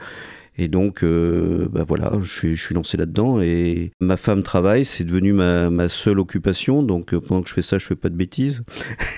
Et 0.60 0.66
donc, 0.66 1.04
euh, 1.04 1.68
bah 1.70 1.84
voilà, 1.86 2.14
je, 2.20 2.54
je 2.54 2.60
suis 2.60 2.74
lancé 2.74 2.96
là-dedans. 2.96 3.40
Et 3.40 3.92
ma 4.00 4.16
femme 4.16 4.42
travaille, 4.42 4.84
c'est 4.84 5.04
devenu 5.04 5.32
ma, 5.32 5.70
ma 5.70 5.88
seule 5.88 6.18
occupation. 6.18 6.82
Donc, 6.82 7.16
pendant 7.16 7.42
que 7.42 7.48
je 7.48 7.54
fais 7.54 7.62
ça, 7.62 7.78
je 7.78 7.86
fais 7.86 7.94
pas 7.94 8.08
de 8.08 8.16
bêtises. 8.16 8.64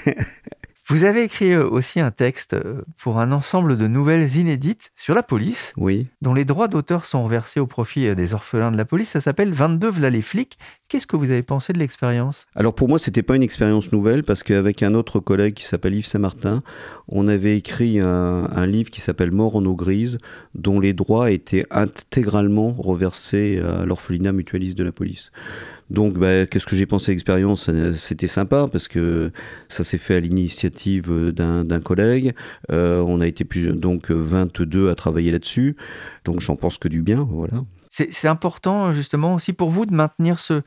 Vous 0.90 1.04
avez 1.04 1.22
écrit 1.22 1.52
euh, 1.52 1.68
aussi 1.68 2.00
un 2.00 2.10
texte 2.10 2.54
euh, 2.54 2.82
pour 2.98 3.20
un 3.20 3.30
ensemble 3.30 3.76
de 3.76 3.86
nouvelles 3.86 4.34
inédites 4.34 4.90
sur 4.96 5.14
la 5.14 5.22
police, 5.22 5.72
oui. 5.76 6.08
dont 6.20 6.34
les 6.34 6.44
droits 6.44 6.66
d'auteur 6.66 7.04
sont 7.04 7.22
reversés 7.22 7.60
au 7.60 7.68
profit 7.68 8.08
euh, 8.08 8.16
des 8.16 8.34
orphelins 8.34 8.72
de 8.72 8.76
la 8.76 8.84
police. 8.84 9.10
Ça 9.10 9.20
s'appelle 9.20 9.52
22 9.52 9.88
V'là 9.88 10.10
les 10.10 10.20
flics. 10.20 10.58
Qu'est-ce 10.90 11.06
que 11.06 11.14
vous 11.14 11.30
avez 11.30 11.44
pensé 11.44 11.72
de 11.72 11.78
l'expérience? 11.78 12.46
Alors 12.56 12.74
pour 12.74 12.88
moi, 12.88 12.98
c'était 12.98 13.22
pas 13.22 13.36
une 13.36 13.44
expérience 13.44 13.92
nouvelle 13.92 14.24
parce 14.24 14.42
qu'avec 14.42 14.82
un 14.82 14.94
autre 14.94 15.20
collègue 15.20 15.54
qui 15.54 15.64
s'appelle 15.64 15.94
Yves 15.94 16.06
Saint-Martin, 16.06 16.64
on 17.06 17.28
avait 17.28 17.56
écrit 17.56 18.00
un, 18.00 18.66
livre 18.66 18.90
qui 18.90 19.00
s'appelle 19.00 19.30
Mort 19.30 19.54
en 19.54 19.64
eau 19.66 19.76
grise, 19.76 20.18
dont 20.56 20.80
les 20.80 20.92
droits 20.92 21.30
étaient 21.30 21.64
intégralement 21.70 22.72
reversés 22.72 23.60
à 23.60 23.86
l'orphelinat 23.86 24.32
mutualiste 24.32 24.76
de 24.76 24.82
la 24.82 24.90
police. 24.90 25.30
Donc, 25.90 26.18
bah, 26.18 26.46
qu'est-ce 26.46 26.66
que 26.66 26.74
j'ai 26.74 26.86
pensé 26.86 27.12
de 27.12 27.12
l'expérience? 27.12 27.70
C'était 27.94 28.26
sympa 28.26 28.66
parce 28.66 28.88
que 28.88 29.30
ça 29.68 29.84
s'est 29.84 29.96
fait 29.96 30.16
à 30.16 30.20
l'initiative 30.20 31.30
d'un 31.30 31.80
collègue. 31.80 32.34
Euh, 32.72 33.00
on 33.06 33.20
a 33.20 33.28
été 33.28 33.44
donc 33.74 34.10
22 34.10 34.90
à 34.90 34.96
travailler 34.96 35.30
là-dessus. 35.30 35.76
Donc, 36.24 36.40
j'en 36.40 36.56
pense 36.56 36.78
que 36.78 36.88
du 36.88 37.00
bien, 37.00 37.28
voilà. 37.30 37.62
C'est 37.92 38.28
important 38.28 38.94
justement 38.94 39.34
aussi 39.34 39.52
pour 39.52 39.70
vous 39.70 39.84
de 39.84 39.92
maintenir 39.92 40.38
ce, 40.38 40.62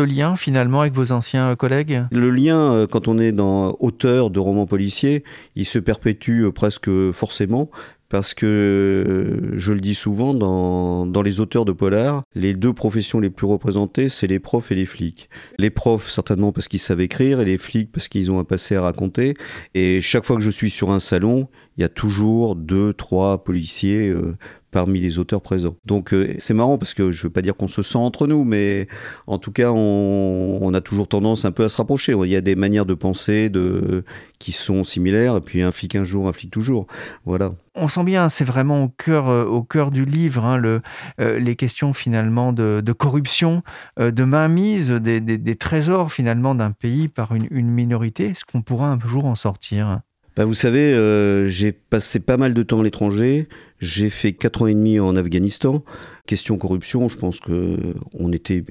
lien 0.00 0.36
finalement 0.36 0.82
avec 0.82 0.94
vos 0.94 1.10
anciens 1.10 1.56
collègues? 1.56 2.04
Le 2.12 2.30
lien, 2.30 2.72
euh, 2.72 2.86
quand 2.86 3.08
on 3.08 3.18
est 3.18 3.32
dans 3.32 3.76
auteur 3.80 4.30
de 4.30 4.38
romans 4.38 4.66
policiers, 4.66 5.24
il 5.56 5.66
se 5.66 5.80
perpétue 5.80 6.44
euh, 6.44 6.52
presque 6.52 6.88
forcément 7.12 7.68
parce 8.08 8.32
que 8.32 8.46
euh, 8.46 9.58
je 9.58 9.72
le 9.72 9.80
dis 9.80 9.94
souvent 9.94 10.34
dans, 10.34 11.22
les 11.22 11.40
auteurs 11.40 11.64
de 11.64 11.72
polar, 11.72 12.22
les 12.34 12.54
deux 12.54 12.72
professions 12.72 13.20
les 13.20 13.30
plus 13.30 13.46
représentées, 13.46 14.08
c'est 14.08 14.26
les 14.26 14.38
profs 14.38 14.72
et 14.72 14.74
les 14.74 14.86
flics. 14.86 15.28
Les 15.58 15.70
profs 15.70 16.10
certainement 16.10 16.52
parce 16.52 16.68
qu'ils 16.68 16.80
savent 16.80 17.00
écrire 17.00 17.40
et 17.40 17.44
les 17.44 17.58
flics 17.58 17.92
parce 17.92 18.08
qu'ils 18.08 18.30
ont 18.30 18.38
un 18.38 18.44
passé 18.44 18.76
à 18.76 18.82
raconter. 18.82 19.34
Et 19.74 20.00
chaque 20.00 20.24
fois 20.24 20.36
que 20.36 20.42
je 20.42 20.50
suis 20.50 20.70
sur 20.70 20.90
un 20.90 21.00
salon, 21.00 21.48
il 21.76 21.82
y 21.82 21.84
a 21.84 21.88
toujours 21.88 22.56
deux, 22.56 22.92
trois 22.92 23.44
policiers 23.44 24.08
euh, 24.08 24.36
parmi 24.70 25.00
les 25.00 25.18
auteurs 25.18 25.40
présents. 25.40 25.76
Donc 25.84 26.12
euh, 26.12 26.34
c'est 26.38 26.54
marrant 26.54 26.78
parce 26.78 26.94
que 26.94 27.10
je 27.10 27.20
ne 27.20 27.22
veux 27.24 27.32
pas 27.32 27.42
dire 27.42 27.56
qu'on 27.56 27.68
se 27.68 27.82
sent 27.82 27.98
entre 27.98 28.26
nous, 28.26 28.44
mais 28.44 28.86
en 29.26 29.38
tout 29.38 29.52
cas 29.52 29.70
on, 29.70 30.58
on, 30.60 30.74
a 30.74 30.80
toujours 30.80 31.08
tendance 31.08 31.44
un 31.44 31.52
peu 31.52 31.64
à 31.64 31.68
se 31.68 31.76
rapprocher. 31.76 32.12
Il 32.12 32.30
y 32.30 32.36
a 32.36 32.40
des 32.40 32.54
manières 32.54 32.86
de 32.86 32.94
penser 32.94 33.48
de, 33.48 34.04
qui 34.38 34.52
sont 34.52 34.84
similaires, 34.84 35.36
et 35.36 35.40
puis 35.40 35.62
un 35.62 35.70
flic 35.70 35.94
un 35.94 36.04
jour, 36.04 36.28
un 36.28 36.32
flic 36.32 36.50
toujours. 36.50 36.86
Voilà. 37.24 37.52
On 37.74 37.88
sent 37.88 38.04
bien, 38.04 38.28
c'est 38.28 38.44
vraiment 38.44 38.84
au 38.84 38.88
cœur, 38.88 39.28
euh, 39.28 39.44
au 39.44 39.62
cœur 39.62 39.90
du 39.90 40.04
livre, 40.04 40.44
hein, 40.44 40.56
le, 40.56 40.82
les 41.18 41.56
questions 41.56 41.92
finalement 41.92 42.52
de, 42.52 42.82
de 42.84 42.92
corruption, 42.92 43.62
de 43.98 44.24
mainmise 44.24 44.90
des, 44.90 45.20
des, 45.20 45.38
des, 45.38 45.56
trésors 45.56 46.12
finalement 46.12 46.54
d'un 46.54 46.72
pays 46.72 47.08
par 47.08 47.34
une, 47.34 47.46
une 47.50 47.70
minorité. 47.70 48.26
Est-ce 48.30 48.44
qu'on 48.44 48.62
pourra 48.62 48.88
un 48.88 48.98
jour 49.06 49.26
en 49.26 49.34
sortir? 49.34 50.00
Bah, 50.38 50.44
vous 50.44 50.54
savez, 50.54 50.94
euh, 50.94 51.48
j'ai 51.48 51.72
passé 51.72 52.20
pas 52.20 52.36
mal 52.36 52.54
de 52.54 52.62
temps 52.62 52.78
à 52.78 52.84
l'étranger. 52.84 53.48
J'ai 53.80 54.10
fait 54.10 54.32
quatre 54.32 54.62
ans 54.62 54.66
et 54.66 54.74
demi 54.74 54.98
en 55.00 55.16
Afghanistan. 55.16 55.84
Question 56.26 56.58
corruption, 56.58 57.08
je 57.08 57.16
pense 57.16 57.40
que 57.40 57.94
on 58.12 58.32
était 58.32 58.64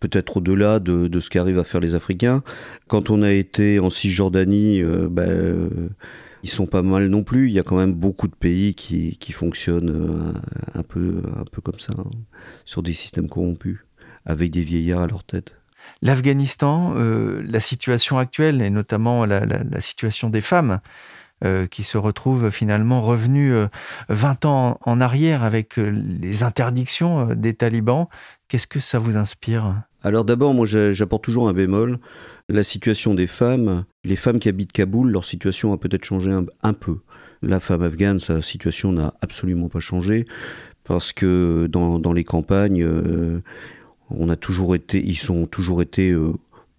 peut-être 0.00 0.38
au-delà 0.38 0.80
de, 0.80 1.20
ce 1.20 1.30
qu'arrivent 1.30 1.58
à 1.58 1.64
faire 1.64 1.80
les 1.80 1.94
Africains. 1.94 2.42
Quand 2.88 3.10
on 3.10 3.22
a 3.22 3.30
été 3.30 3.78
en 3.78 3.90
Cisjordanie, 3.90 4.82
euh, 4.82 5.08
bah, 5.08 5.26
ils 6.42 6.50
sont 6.50 6.66
pas 6.66 6.82
mal 6.82 7.06
non 7.06 7.22
plus. 7.22 7.48
Il 7.48 7.52
y 7.52 7.60
a 7.60 7.62
quand 7.62 7.76
même 7.76 7.94
beaucoup 7.94 8.26
de 8.26 8.34
pays 8.34 8.74
qui, 8.74 9.32
fonctionnent 9.32 9.90
euh, 9.90 10.32
un, 10.74 10.82
peu, 10.82 11.22
un 11.38 11.44
peu 11.44 11.60
comme 11.60 11.78
ça, 11.78 11.92
hein, 11.96 12.10
sur 12.64 12.82
des 12.82 12.92
systèmes 12.92 13.28
corrompus, 13.28 13.78
avec 14.26 14.50
des 14.50 14.62
vieillards 14.62 15.02
à 15.02 15.06
leur 15.06 15.24
tête 15.24 15.54
l'Afghanistan, 16.00 16.94
euh, 16.96 17.42
la 17.46 17.60
situation 17.60 18.18
actuelle 18.18 18.62
et 18.62 18.70
notamment 18.70 19.24
la, 19.24 19.80
situation 19.80 20.30
des 20.30 20.40
femmes 20.40 20.80
euh, 21.44 21.66
qui 21.66 21.82
se 21.82 21.98
retrouvent 21.98 22.50
finalement 22.50 23.02
revenues 23.02 23.54
20 24.08 24.44
euh, 24.44 24.48
ans 24.48 24.78
en 24.84 25.00
arrière 25.00 25.42
avec 25.42 25.76
les 25.76 26.42
interdictions 26.42 27.34
des 27.34 27.54
talibans. 27.54 28.06
Qu'est-ce 28.48 28.66
que 28.66 28.80
ça 28.80 28.98
vous 28.98 29.16
inspire? 29.16 29.74
Alors 30.02 30.24
d'abord, 30.24 30.54
moi 30.54 30.66
j'apporte 30.66 31.24
toujours 31.24 31.48
un 31.48 31.52
bémol. 31.52 31.98
La 32.48 32.64
situation 32.64 33.14
des 33.14 33.26
femmes, 33.26 33.84
les 34.04 34.16
femmes 34.16 34.40
qui 34.40 34.48
habitent 34.48 34.72
Kaboul, 34.72 35.10
leur 35.10 35.24
situation 35.24 35.72
a 35.72 35.78
peut-être 35.78 36.04
changé 36.04 36.30
un, 36.62 36.72
peu. 36.72 36.98
La 37.40 37.60
femme 37.60 37.82
afghane, 37.82 38.18
sa 38.18 38.42
situation 38.42 38.92
n'a 38.92 39.14
absolument 39.20 39.68
pas 39.68 39.80
changé 39.80 40.26
parce 40.84 41.12
que 41.12 41.68
dans, 41.70 42.12
les 42.12 42.24
campagnes, 42.24 42.84
on 44.18 44.28
a 44.28 44.36
toujours 44.36 44.74
été, 44.74 45.02
ils 45.04 45.18
sont 45.18 45.46
toujours 45.46 45.82
été 45.82 46.10
euh, 46.10 46.32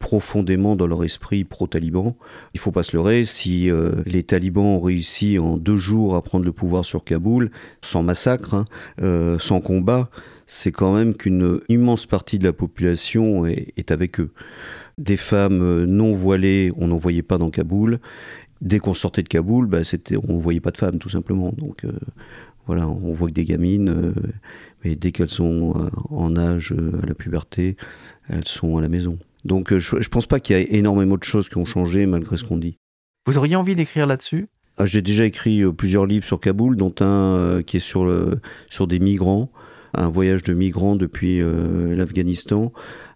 profondément 0.04 0.76
dans 0.76 0.86
leur 0.86 1.06
esprit 1.06 1.46
pro-taliban. 1.46 2.18
Il 2.54 2.60
faut 2.60 2.74
pas 2.74 2.84
se 2.84 2.94
leurrer, 2.94 3.24
si 3.24 3.72
euh, 3.72 3.94
les 4.06 4.24
talibans 4.24 4.66
ont 4.66 4.82
réussi 4.82 5.40
en 5.40 5.56
deux 5.56 5.78
jours 5.78 6.18
à 6.18 6.22
prendre 6.22 6.44
le 6.44 6.52
pouvoir 6.52 6.84
sur 6.84 7.06
Kaboul, 7.06 7.52
sans 7.80 8.04
massacre, 8.04 8.54
hein, 8.54 8.66
euh, 9.02 9.40
sans 9.40 9.62
combat, 9.62 10.10
c'est 10.46 10.74
quand 10.74 10.94
même 10.94 11.16
qu'une 11.16 11.62
immense 11.70 12.06
partie 12.06 12.38
de 12.38 12.44
la 12.44 12.52
population 12.52 13.46
est, 13.46 13.92
avec 13.92 14.20
eux. 14.20 14.32
Des 14.98 15.16
femmes 15.16 15.86
non 15.86 16.14
voilées, 16.16 16.74
on 16.76 16.88
n'en 16.88 16.98
voyait 16.98 17.24
pas 17.24 17.38
dans 17.38 17.50
Kaboul. 17.50 18.00
dès 18.60 18.80
qu'on 18.80 18.94
sortait 18.94 19.24
de 19.24 19.30
Kaboul, 19.30 19.68
bah, 19.68 19.86
c'était, 19.86 20.18
on 20.28 20.38
voyait 20.38 20.60
pas 20.60 20.72
de 20.72 20.78
femmes 20.78 21.00
tout 21.00 21.10
simplement. 21.10 21.54
Donc 21.58 21.86
voilà, 22.68 22.90
on 22.90 23.14
voit 23.14 23.30
que 23.30 23.34
des 23.34 23.46
gamines, 23.46 24.14
mais 24.84 24.96
dès 24.96 25.14
qu'elles 25.14 25.30
sont 25.30 25.90
en 26.10 26.36
âge 26.36 26.74
à 27.02 27.06
la 27.06 27.14
puberté, 27.14 27.78
elles 28.28 28.48
sont 28.50 28.78
à 28.78 28.82
la 28.82 28.90
maison. 28.90 29.18
Donc 29.46 29.78
je, 29.78 30.00
je 30.00 30.10
pense 30.10 30.26
pas 30.26 30.40
qu'il 30.40 30.58
y 30.58 30.60
ait 30.60 30.68
énormément 30.76 31.18
de 31.18 31.24
choses 31.24 31.50
qui 31.50 31.58
ont 31.58 31.66
changé 31.66 32.06
malgré 32.06 32.38
ce 32.38 32.44
qu'on 32.44 32.58
dit. 32.58 32.78
Vous 33.26 33.38
auriez 33.38 33.56
envie 33.56 33.76
d'écrire 33.76 34.06
là-dessus? 34.06 34.48
Ah, 34.78 34.86
J'ai 34.86 35.02
déjà 35.02 35.26
écrit 35.26 35.64
plusieurs 35.74 36.06
livres 36.06 36.26
sur 36.26 36.40
Kaboul, 36.40 36.76
dont 36.76 36.94
un 37.00 37.62
qui 37.66 37.78
est 37.78 37.82
sur, 37.82 38.06
le, 38.06 38.40
sur 38.70 38.88
des 38.88 39.00
migrants 39.00 39.52
un 39.94 40.10
voyage 40.10 40.44
de 40.44 40.54
migrants 40.54 40.96
depuis 40.96 41.42
euh, 41.42 41.96
l'Afghanistan 41.96 42.72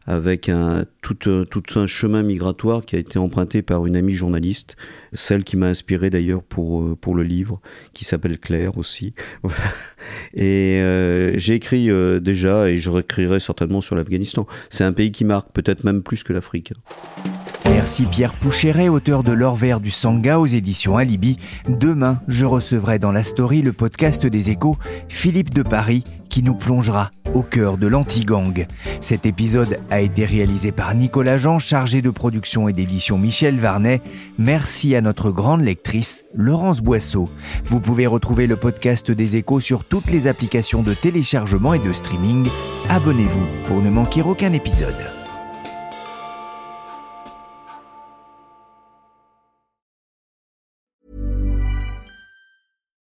avec 0.08 0.50
un, 0.50 0.86
tout, 1.02 1.30
euh, 1.30 1.46
tout, 1.46 1.64
un 1.76 1.86
chemin 1.86 2.24
migratoire 2.24 2.84
qui 2.84 2.96
a 2.96 3.00
été 3.00 3.20
emprunté 3.20 3.62
par 3.62 3.86
une 3.86 3.96
amie 3.96 4.14
journaliste, 4.14 4.78
celle 5.14 5.44
qui 5.44 5.58
m'a 5.58 5.68
inspiré 5.68 6.10
d'ailleurs 6.10 6.44
pour, 6.44 6.82
euh, 6.82 6.96
pour 6.96 7.14
le 7.14 7.24
livre, 7.24 7.60
qui 7.94 8.06
s'appelle 8.06 8.40
Claire 8.40 8.78
aussi. 8.78 9.14
Et 10.34 10.82
j'ai 11.36 11.56
écrit 11.56 11.90
déjà, 12.22 12.70
et 12.70 12.78
je 12.78 12.90
réécrirai 12.90 13.40
certainement 13.40 13.82
sur 13.82 13.96
l'Afghanistan. 13.96 14.48
C'est 14.70 14.84
un 14.84 14.94
pays 14.94 15.12
qui 15.12 15.26
marque, 15.26 15.52
peut-être 15.52 15.84
même 15.84 16.04
plus 16.04 16.24
que 16.24 16.34
l'Afrique. 16.34 16.74
Merci 17.78 18.08
Pierre 18.08 18.32
Poucheret, 18.32 18.90
auteur 18.90 19.22
de 19.22 19.32
L'or 19.32 19.56
vert 19.56 19.80
du 19.80 19.92
Sangha 19.92 20.40
aux 20.40 20.48
éditions 20.48 20.98
Alibi. 20.98 21.38
Demain, 21.70 22.20
je 22.28 22.44
recevrai 22.44 22.98
dans 22.98 23.12
la 23.12 23.24
story 23.24 23.62
le 23.62 23.72
podcast 23.72 24.26
des 24.26 24.50
échos 24.50 24.76
Philippe 25.10 25.54
de 25.54 25.62
Paris 25.62 26.04
qui 26.28 26.42
nous 26.42 26.56
plongera 26.56 27.12
au 27.36 27.44
cœur 27.44 27.78
de 27.78 27.86
l'anti-gang. 27.86 28.66
Cet 29.00 29.28
épisode 29.28 29.80
a 29.92 30.02
été 30.02 30.26
réalisé 30.26 30.72
par 30.72 30.96
Nicolas 30.96 31.38
Jean, 31.38 31.60
chargé 31.60 32.02
de 32.02 32.10
production 32.10 32.68
et 32.68 32.74
d'édition 32.74 33.20
Michel 33.20 33.60
Varnet. 33.60 34.02
Merci 34.40 34.96
à 34.96 35.02
notre 35.02 35.30
grande 35.30 35.62
lectrice, 35.62 36.26
Laurence 36.34 36.82
Boisseau. 36.82 37.26
Vous 37.64 37.80
pouvez 37.80 38.08
retrouver 38.08 38.48
le 38.48 38.56
podcast 38.56 39.12
des 39.12 39.36
échos 39.36 39.60
sur 39.60 39.84
toutes 39.84 40.10
les 40.10 40.26
applications 40.26 40.82
de 40.82 40.96
téléchargement 40.96 41.76
et 41.76 41.80
de 41.80 41.94
streaming. 41.94 42.50
Abonnez-vous 42.90 43.46
pour 43.68 43.84
ne 43.84 43.92
manquer 43.92 44.24
aucun 44.24 44.52
épisode. 44.54 44.96